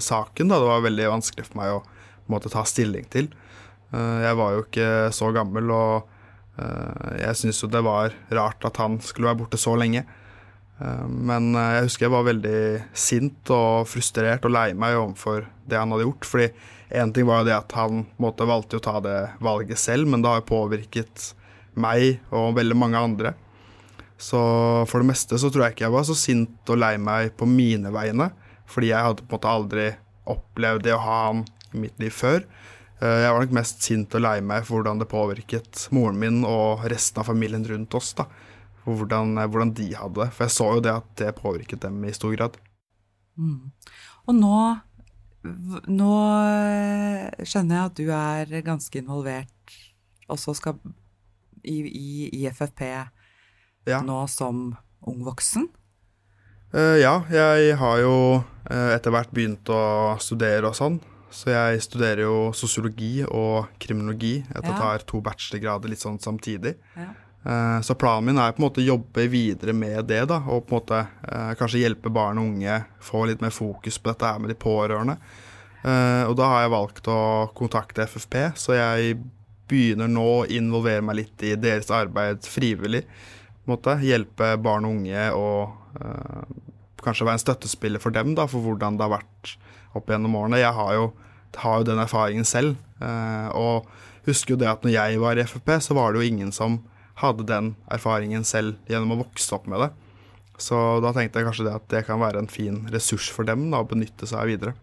[0.04, 0.50] saken.
[0.52, 0.60] da.
[0.60, 1.84] Det var veldig vanskelig for meg å
[2.28, 3.30] måte, ta stilling til.
[3.96, 6.08] Eh, Jeg var jo ikke så gammel, og
[6.60, 10.04] eh, jeg syntes jo det var rart at han skulle være borte så lenge.
[10.82, 12.60] Eh, Men jeg husker jeg var veldig
[12.94, 16.30] sint og frustrert og lei meg overfor det han hadde gjort.
[16.34, 16.50] Fordi
[16.96, 20.22] én ting var jo det at han måte valgte å ta det valget selv, men
[20.22, 21.32] det har jo påvirket
[21.76, 23.34] meg og veldig mange andre.
[24.16, 24.40] Så
[24.88, 27.48] for det meste så tror jeg ikke jeg var så sint og lei meg på
[27.50, 28.30] mine vegne.
[28.66, 29.88] Fordi jeg hadde på en måte aldri
[30.32, 31.44] opplevd det å ha han
[31.74, 32.46] i mitt liv før.
[33.02, 36.44] Eh, Jeg var nok mest sint og lei meg for hvordan det påvirket moren min
[36.48, 38.14] og resten av familien rundt oss.
[38.14, 38.28] da
[38.86, 40.32] og hvordan, hvordan de hadde det.
[40.36, 42.58] For jeg så jo det at det påvirket dem i stor grad.
[43.38, 43.72] Mm.
[44.30, 44.60] Og nå,
[45.90, 46.12] nå
[46.46, 49.76] eh, skjønner jeg at du er ganske involvert
[50.32, 50.78] også skal
[51.66, 52.86] i, i, i FFP
[53.86, 54.00] Ja.
[54.02, 54.76] nå som
[55.06, 55.68] ung voksen.
[56.74, 58.16] Uh, ja, jeg har jo
[58.70, 60.98] eh, etter hvert begynt å studere og sånn.
[61.36, 64.38] Så jeg studerer jo sosiologi og kriminologi.
[64.48, 66.76] Jeg tar to bachelorgrader litt sånn samtidig.
[66.96, 67.10] Ja.
[67.46, 70.40] Eh, Så planen min er på en måte å jobbe videre med det, da.
[70.48, 74.14] Og på en måte eh, kanskje hjelpe barn og unge, få litt mer fokus på
[74.14, 75.18] dette her med de pårørende.
[75.84, 77.20] Eh, Og da har jeg valgt å
[77.54, 79.20] kontakte FFP, så jeg
[79.68, 83.04] begynner nå å involvere meg litt i deres arbeid frivillig.
[83.66, 83.98] På en måte.
[84.06, 86.42] Hjelpe barn og unge og eh,
[87.04, 89.56] kanskje være en støttespiller for dem, da, for hvordan det har vært
[89.96, 90.60] opp gjennom årene.
[90.64, 91.06] Jeg har jo,
[91.62, 93.88] har jo den erfaringen selv, eh, og
[94.26, 96.80] husker jo det at når jeg var i FFP, så var det jo ingen som
[97.22, 99.92] hadde den erfaringen selv gjennom å vokse opp med det.
[100.62, 103.68] Så da tenkte jeg kanskje det at det kan være en fin ressurs for dem
[103.72, 104.76] da, å benytte seg av videre.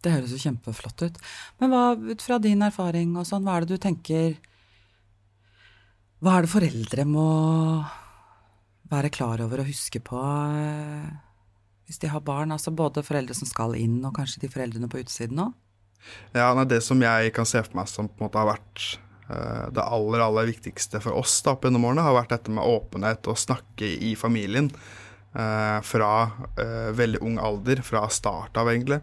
[0.00, 1.18] Det høres jo kjempeflott ut.
[1.60, 4.38] Men hva, ut fra din erfaring og sånn, hva er det du tenker
[6.20, 7.26] Hva er det foreldre må
[8.90, 11.10] være klar over og huske på eh,
[11.88, 12.52] hvis de har barn?
[12.52, 15.56] Altså både foreldre som skal inn, og kanskje de foreldrene på utsiden òg?
[16.32, 18.84] Ja, nei, Det som jeg kan se for meg som på en måte har vært
[19.30, 22.66] uh, det aller aller viktigste for oss da, opp gjennom årene, har vært dette med
[22.66, 24.70] åpenhet og snakke i familien.
[25.30, 26.12] Uh, fra
[26.58, 29.02] uh, veldig ung alder, fra start av egentlig.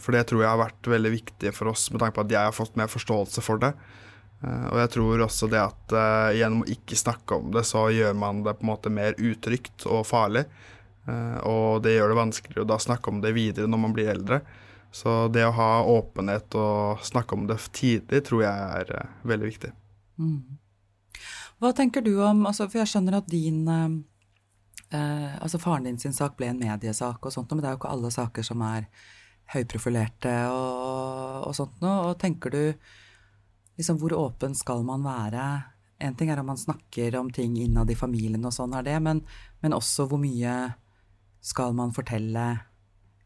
[0.00, 2.48] For det tror jeg har vært veldig viktig for oss, med tanke på at jeg
[2.48, 3.68] har fått mer forståelse for det.
[4.40, 5.92] Og jeg tror også det at
[6.32, 9.84] gjennom å ikke snakke om det, så gjør man det på en måte mer utrygt
[9.84, 10.46] og farlig.
[11.44, 14.40] Og det gjør det vanskeligere å da snakke om det videre når man blir eldre.
[14.90, 19.50] Så det å ha åpenhet og snakke om det tidlig tror jeg er uh, veldig
[19.52, 19.70] viktig.
[20.18, 20.58] Mm.
[21.60, 23.86] Hva tenker du om altså, For jeg skjønner at din uh,
[24.92, 27.80] uh, Altså faren din sin sak ble en mediesak og sånt men det er jo
[27.80, 28.88] ikke alle saker som er
[29.50, 32.10] høyprofilerte og, og sånt noe.
[32.10, 32.62] Og tenker du
[33.80, 35.46] liksom hvor åpen skal man være?
[36.00, 38.98] En ting er om man snakker om ting innad i familien og sånn er det,
[39.02, 39.24] men,
[39.60, 40.54] men også hvor mye
[41.44, 42.46] skal man fortelle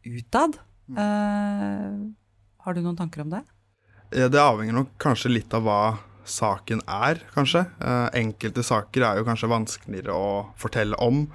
[0.05, 0.57] utad?
[0.89, 1.93] Eh,
[2.57, 3.41] har du noen tanker om det?
[4.13, 7.65] Ja, Det avhenger nok kanskje litt av hva saken er, kanskje.
[7.81, 11.25] Eh, enkelte saker er jo kanskje vanskeligere å fortelle om.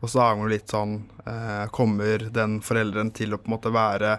[0.00, 0.94] Og så avhenger det litt sånn
[1.26, 4.18] eh, Kommer den forelderen til å på en måte være,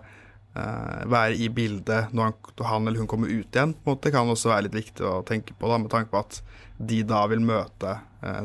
[0.51, 2.33] være i bildet når
[2.67, 3.71] han, eller hun kommer ut igjen?
[3.71, 6.19] på en måte kan også være litt viktig å tenke på, da, med tanke på
[6.19, 6.41] at
[6.75, 7.93] de da vil møte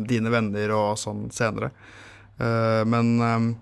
[0.06, 1.72] dine venner og sånn senere.
[2.38, 3.56] Men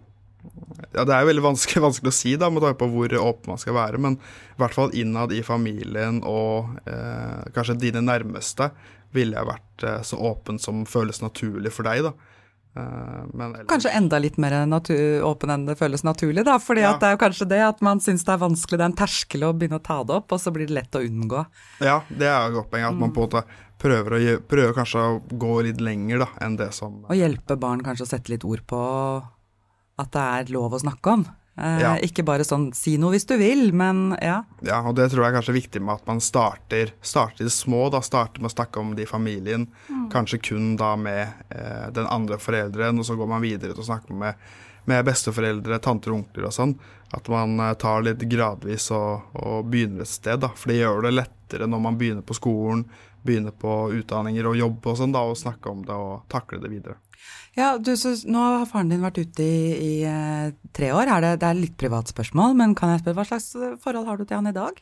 [0.94, 3.54] ja, Det er jo veldig vanskelig, vanskelig å si da, med tanke på hvor åpen
[3.54, 8.70] man skal være, men i hvert fall innad i familien og eh, kanskje dine nærmeste
[9.14, 12.02] ville jeg vært eh, så åpen som føles naturlig for deg.
[12.08, 12.12] da.
[12.74, 14.56] Eh, men ellers- Kanskje enda litt mer
[15.22, 16.58] åpen enn det føles naturlig, da.
[16.58, 16.96] fordi Ja.
[16.98, 19.46] det er jo kanskje det at man syns det er vanskelig, det er en terskel
[19.46, 21.46] å begynne å ta det opp, og så blir det lett å unngå.
[21.80, 22.88] Ja, det er jo et godt poeng.
[22.90, 23.44] At man på en måte
[23.78, 27.82] prøver, å, prøver kanskje å gå litt lenger da, enn det som Og hjelpe barn
[27.84, 28.80] kanskje å sette litt ord på
[29.98, 31.26] at det er lov å snakke om.
[31.56, 31.92] Eh, Ja.
[32.02, 34.40] Ikke bare sånn si noe hvis du vil, men ja.
[34.66, 37.54] Ja, og det tror jeg er kanskje viktig med at man starter, starter i det
[37.54, 38.00] små, da.
[38.02, 39.68] Starter med å snakke om det i familien.
[40.10, 43.86] Kanskje kun da med eh, den andre forelderen, og så går man videre til å
[43.86, 44.34] snakke med,
[44.90, 46.74] med besteforeldre, tanter og onkler og sånn.
[47.14, 50.50] At man eh, tar litt gradvis og, og begynner et sted, da.
[50.58, 52.82] For det gjør det lettere når man begynner på skolen,
[53.22, 56.68] begynner på utdanninger og jobb og sånn, da, å snakke om det og takle det
[56.74, 56.98] videre.
[57.54, 61.06] Ja, du, så Nå har faren din vært ute i, i eh, tre år.
[61.06, 64.08] Er det, det er litt privat spørsmål, men kan jeg spørre hva slags eh, forhold
[64.10, 64.80] har du til han i dag?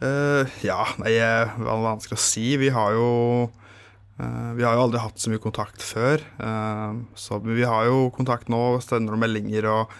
[0.00, 2.44] Uh, ja, nei, hva er vanskelig å si.
[2.60, 3.08] Vi har jo
[3.50, 6.22] uh, Vi har jo aldri hatt så mye kontakt før.
[6.38, 9.98] Uh, så vi har jo kontakt nå, sender noen meldinger og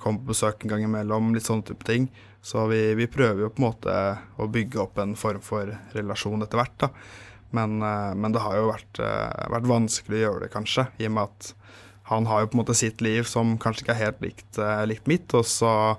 [0.00, 2.06] kommer på besøk en gang imellom, litt sånne type ting.
[2.40, 3.96] Så vi, vi, prøver jo på en måte
[4.40, 6.88] å bygge opp en form for relasjon etter hvert, da.
[7.50, 11.08] Men, eh, men det har jo vært, eh, vært, vanskelig å gjøre det, kanskje, i
[11.08, 11.54] og med at
[12.10, 14.84] han har jo på en måte sitt liv som kanskje ikke er helt likt, eh,
[14.86, 15.96] likt mitt, og så,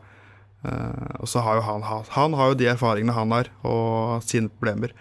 [0.61, 4.91] og så har jo han, han har jo de erfaringene han har, og sine problemer.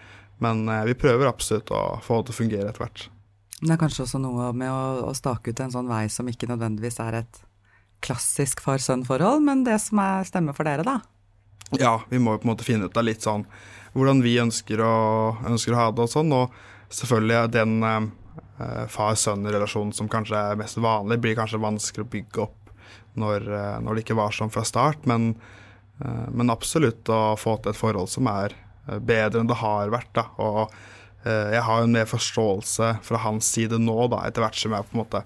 [0.41, 3.03] Men vi prøver absolutt å få det til å fungere etter hvert.
[3.61, 6.49] Det er kanskje også noe med å, å stake ut en sånn vei som ikke
[6.49, 7.43] nødvendigvis er et
[8.01, 10.97] klassisk far-sønn-forhold, men det som er stemme for dere, da?
[11.77, 13.45] Ja, vi må jo på en måte finne ut av litt sånn
[13.95, 14.95] hvordan vi ønsker å,
[15.47, 16.31] ønsker å ha det og sånn.
[16.35, 16.55] Og
[16.91, 22.73] selvfølgelig den eh, far-sønn-relasjonen som kanskje er mest vanlig, blir kanskje vanskelig å bygge opp
[23.19, 25.05] når, eh, når det ikke var sånn fra start.
[25.09, 25.35] Men,
[26.03, 28.55] eh, men, absolutt å få til et forhold som er
[28.87, 30.13] eh, bedre enn det har vært.
[30.17, 30.71] da, og
[31.25, 34.87] eh, jeg har en mer forståelse fra hans side nå, da, etter hvert som jeg
[34.89, 35.25] på en måte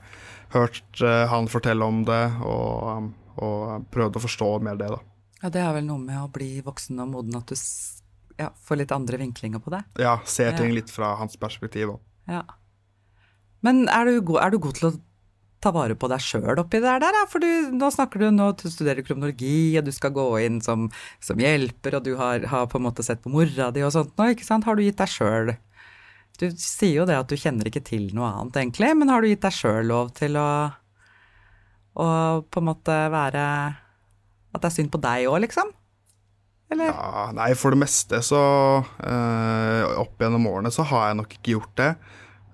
[0.56, 3.10] hørt han fortelle om det, og,
[3.44, 5.02] og prøvd å forstå mer det, da.
[5.42, 7.58] Ja, det er vel noe med å bli voksen og moden at du
[8.40, 9.82] ja, får litt andre vinklinger på det.
[10.02, 12.00] Ja, ser ting litt fra hans perspektiv òg.
[12.30, 12.44] Ja.
[13.66, 14.94] Men er du, god, er du, god, til å
[15.64, 17.20] ta vare på deg sjøl oppi det der?
[17.32, 20.90] For du, nå snakker du, nå studerer kronologi, og du skal gå inn som,
[21.24, 24.14] som hjelper, og du har, har, på en måte sett på mora di og sånt
[24.20, 24.68] nå, ikke sant.
[24.68, 25.56] Har du gitt deg sjøl
[26.36, 29.32] Du sier jo det at du kjenner ikke til noe annet, egentlig, men har du
[29.32, 30.50] gitt deg sjøl lov til å,
[31.96, 32.10] å
[32.44, 33.48] på en måte være
[34.52, 35.72] At det er synd på deg òg, liksom?
[36.74, 36.90] Eller?
[36.90, 38.42] Ja, nei, for det meste så
[38.82, 41.92] uh, Opp gjennom årene så har jeg nok ikke gjort det.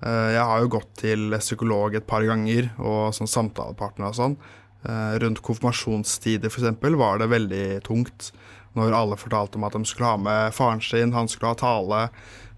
[0.03, 4.37] Uh, jeg har jo gått til psykolog et par ganger, og sånn samtalepartner og sånn.
[4.83, 6.73] Uh, rundt konfirmasjonstider f.eks.
[6.99, 8.31] var det veldig tungt
[8.77, 12.05] når alle fortalte om at de skulle ha med faren sin, han skulle ha tale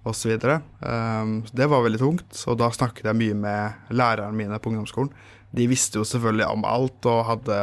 [0.08, 0.34] osv.
[0.80, 5.14] Um, det var veldig tungt, og da snakket jeg mye med lærerne mine på ungdomsskolen.
[5.54, 7.60] De visste jo selvfølgelig om alt og hadde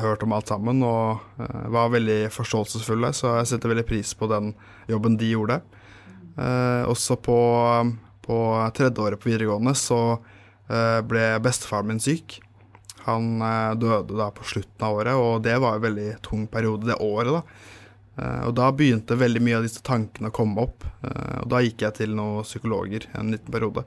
[0.00, 4.28] hørt om alt sammen og uh, var veldig forståelsesfulle, så jeg setter veldig pris på
[4.30, 4.52] den
[4.90, 5.60] jobben de gjorde.
[6.36, 7.38] Uh, også på,
[8.26, 8.40] på
[8.76, 10.00] tredje året på videregående så
[10.66, 12.40] ble bestefaren min syk.
[13.04, 13.38] Han
[13.78, 17.36] døde da på slutten av året, og det var en veldig tung periode det året.
[17.36, 18.32] da.
[18.48, 21.96] og da begynte veldig mye av disse tankene å komme opp, og da gikk jeg
[22.00, 23.86] til noen psykologer en liten periode.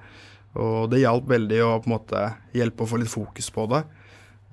[0.56, 2.24] Og det hjalp veldig å på en måte
[2.56, 3.84] hjelpe å få litt fokus på det.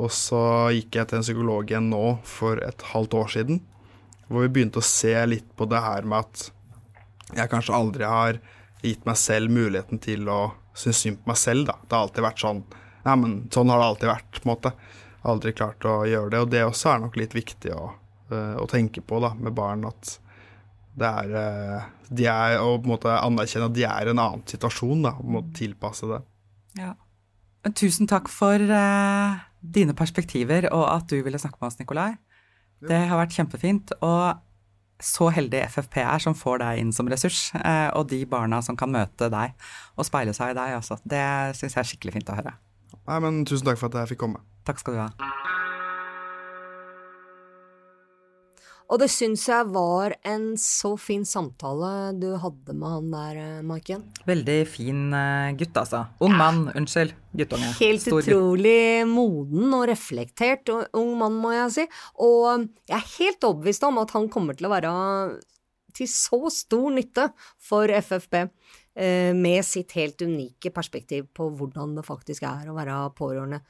[0.03, 0.40] Og så
[0.76, 3.62] gikk jeg til en psykolog igjen nå for et halvt år siden,
[4.28, 6.51] hvor vi begynte å se litt på det her med at
[7.36, 8.40] jeg kanskje aldri har
[8.84, 10.40] gitt meg selv muligheten til å
[10.76, 11.78] synes synd på meg selv, da.
[11.80, 12.66] Det har alltid vært sånn
[13.07, 14.70] Nei, men sånn har det alltid vært, på en måte.
[15.30, 16.38] Aldri klart å gjøre det.
[16.42, 17.84] Og det også er nok litt viktig å,
[18.32, 20.16] uh, å tenke på da, med barn, at
[20.99, 24.24] det er, uh, de er Å på en måte anerkjenne at de er i en
[24.24, 26.18] annen situasjon, da, og må tilpasse det.
[26.82, 26.97] Ja.
[27.78, 29.38] Tusen takk for uh
[29.74, 32.10] dine perspektiver og at du ville snakke med oss, Nikolai.
[32.86, 33.94] Det har vært kjempefint.
[34.04, 34.42] Og
[35.02, 38.78] så heldig FFP er som får deg inn som ressurs, eh, og de barna som
[38.80, 39.52] kan møte deg
[39.96, 40.96] og speile seg i deg, altså.
[41.04, 41.26] Det
[41.58, 42.56] syns jeg er skikkelig fint å høre.
[43.06, 44.42] Nei, men tusen takk for at jeg fikk komme.
[44.66, 45.10] Takk skal du ha.
[48.87, 53.64] Og det syns jeg var en så fin samtale du hadde med han der, eh,
[53.66, 54.05] Maiken.
[54.28, 56.05] Veldig fin eh, gutt, altså.
[56.22, 56.39] Ung ja.
[56.39, 57.16] mann, unnskyld.
[57.37, 57.72] Guttunge.
[57.80, 59.11] Helt Stor utrolig gutt.
[59.11, 61.89] moden og reflektert ung mann, må jeg si.
[62.22, 64.95] Og jeg er helt overbevist om at han kommer til å være
[65.97, 67.30] til så stor nytte
[67.62, 72.99] for FFP eh, med sitt helt unike perspektiv på hvordan det faktisk er å være
[73.16, 73.62] pårørende.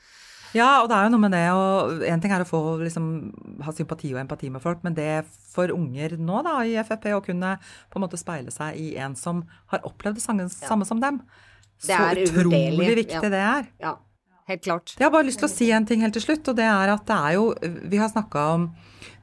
[0.54, 3.08] Ja, og det er jo noe med det og En ting er å få liksom,
[3.66, 7.24] ha sympati og empati med folk, men det for unger nå da, i FFP å
[7.24, 7.56] kunne
[7.90, 9.42] på en måte speile seg i en som
[9.72, 10.78] har opplevd det samme, ja.
[10.86, 11.22] som dem,
[11.82, 13.32] så utrolig viktig ja.
[13.32, 13.70] det er.
[13.82, 13.96] Ja,
[14.50, 14.96] helt klart.
[14.98, 16.92] Jeg har bare lyst til å si en ting helt til slutt, og det er
[16.92, 17.46] at det er jo
[17.90, 18.68] Vi har snakka om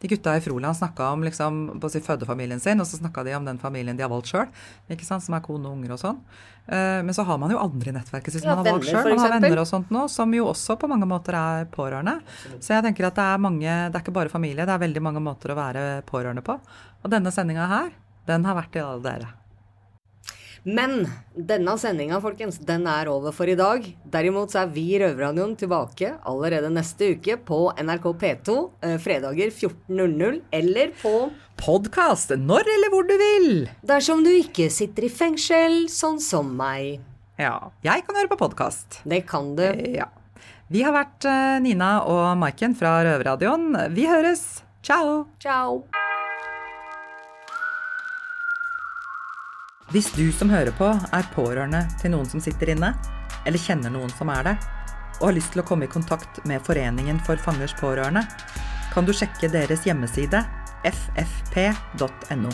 [0.04, 3.36] de gutta i Froland snakka om liksom, på si fødefamilien sin, og så snakka de
[3.38, 4.50] om den familien de har valgt sjøl,
[5.08, 6.18] som er kone og unger og sånn.
[6.68, 8.90] Uh, men så har man jo andre i nettverket sitt som ja, man har valgt
[8.90, 9.14] sjøl.
[9.16, 12.18] Man har venner og sånt nå, som jo også på mange måter er pårørende.
[12.60, 15.06] Så jeg tenker at det er mange, det er ikke bare familie, det er veldig
[15.08, 16.58] mange måter å være pårørende på.
[17.04, 17.96] Og denne sendinga her,
[18.28, 19.32] den har vært til alle dere.
[20.64, 21.04] Men
[21.36, 23.84] denne sendinga, folkens, den er over for i dag.
[24.08, 29.52] Derimot så er vi i Røverradioen tilbake allerede neste uke på NRK P2 eh, fredager
[29.52, 31.16] 14.00 eller på
[31.60, 33.50] Podkast når eller hvor du vil.
[33.86, 37.04] Dersom du ikke sitter i fengsel, sånn som meg.
[37.40, 37.72] Ja.
[37.86, 39.02] Jeg kan høre på podkast.
[39.08, 39.66] Det kan du.
[39.94, 40.10] Ja.
[40.74, 43.74] Vi har vært eh, Nina og Maiken fra Røverradioen.
[43.94, 44.64] Vi høres.
[44.84, 45.26] Ciao.
[45.44, 45.84] Ciao.
[49.94, 52.96] Hvis du som hører på, er pårørende til noen som sitter inne,
[53.46, 54.54] eller kjenner noen som er det,
[55.20, 58.26] og har lyst til å komme i kontakt med Foreningen for fangers pårørende,
[58.90, 60.42] kan du sjekke deres hjemmeside
[60.90, 62.50] ffp.no.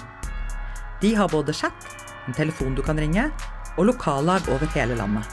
[0.99, 1.89] De har både chat,
[2.27, 3.29] en telefon du kan ringe,
[3.79, 5.23] og lokallag over hele landet.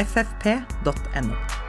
[0.00, 1.67] ffp.no.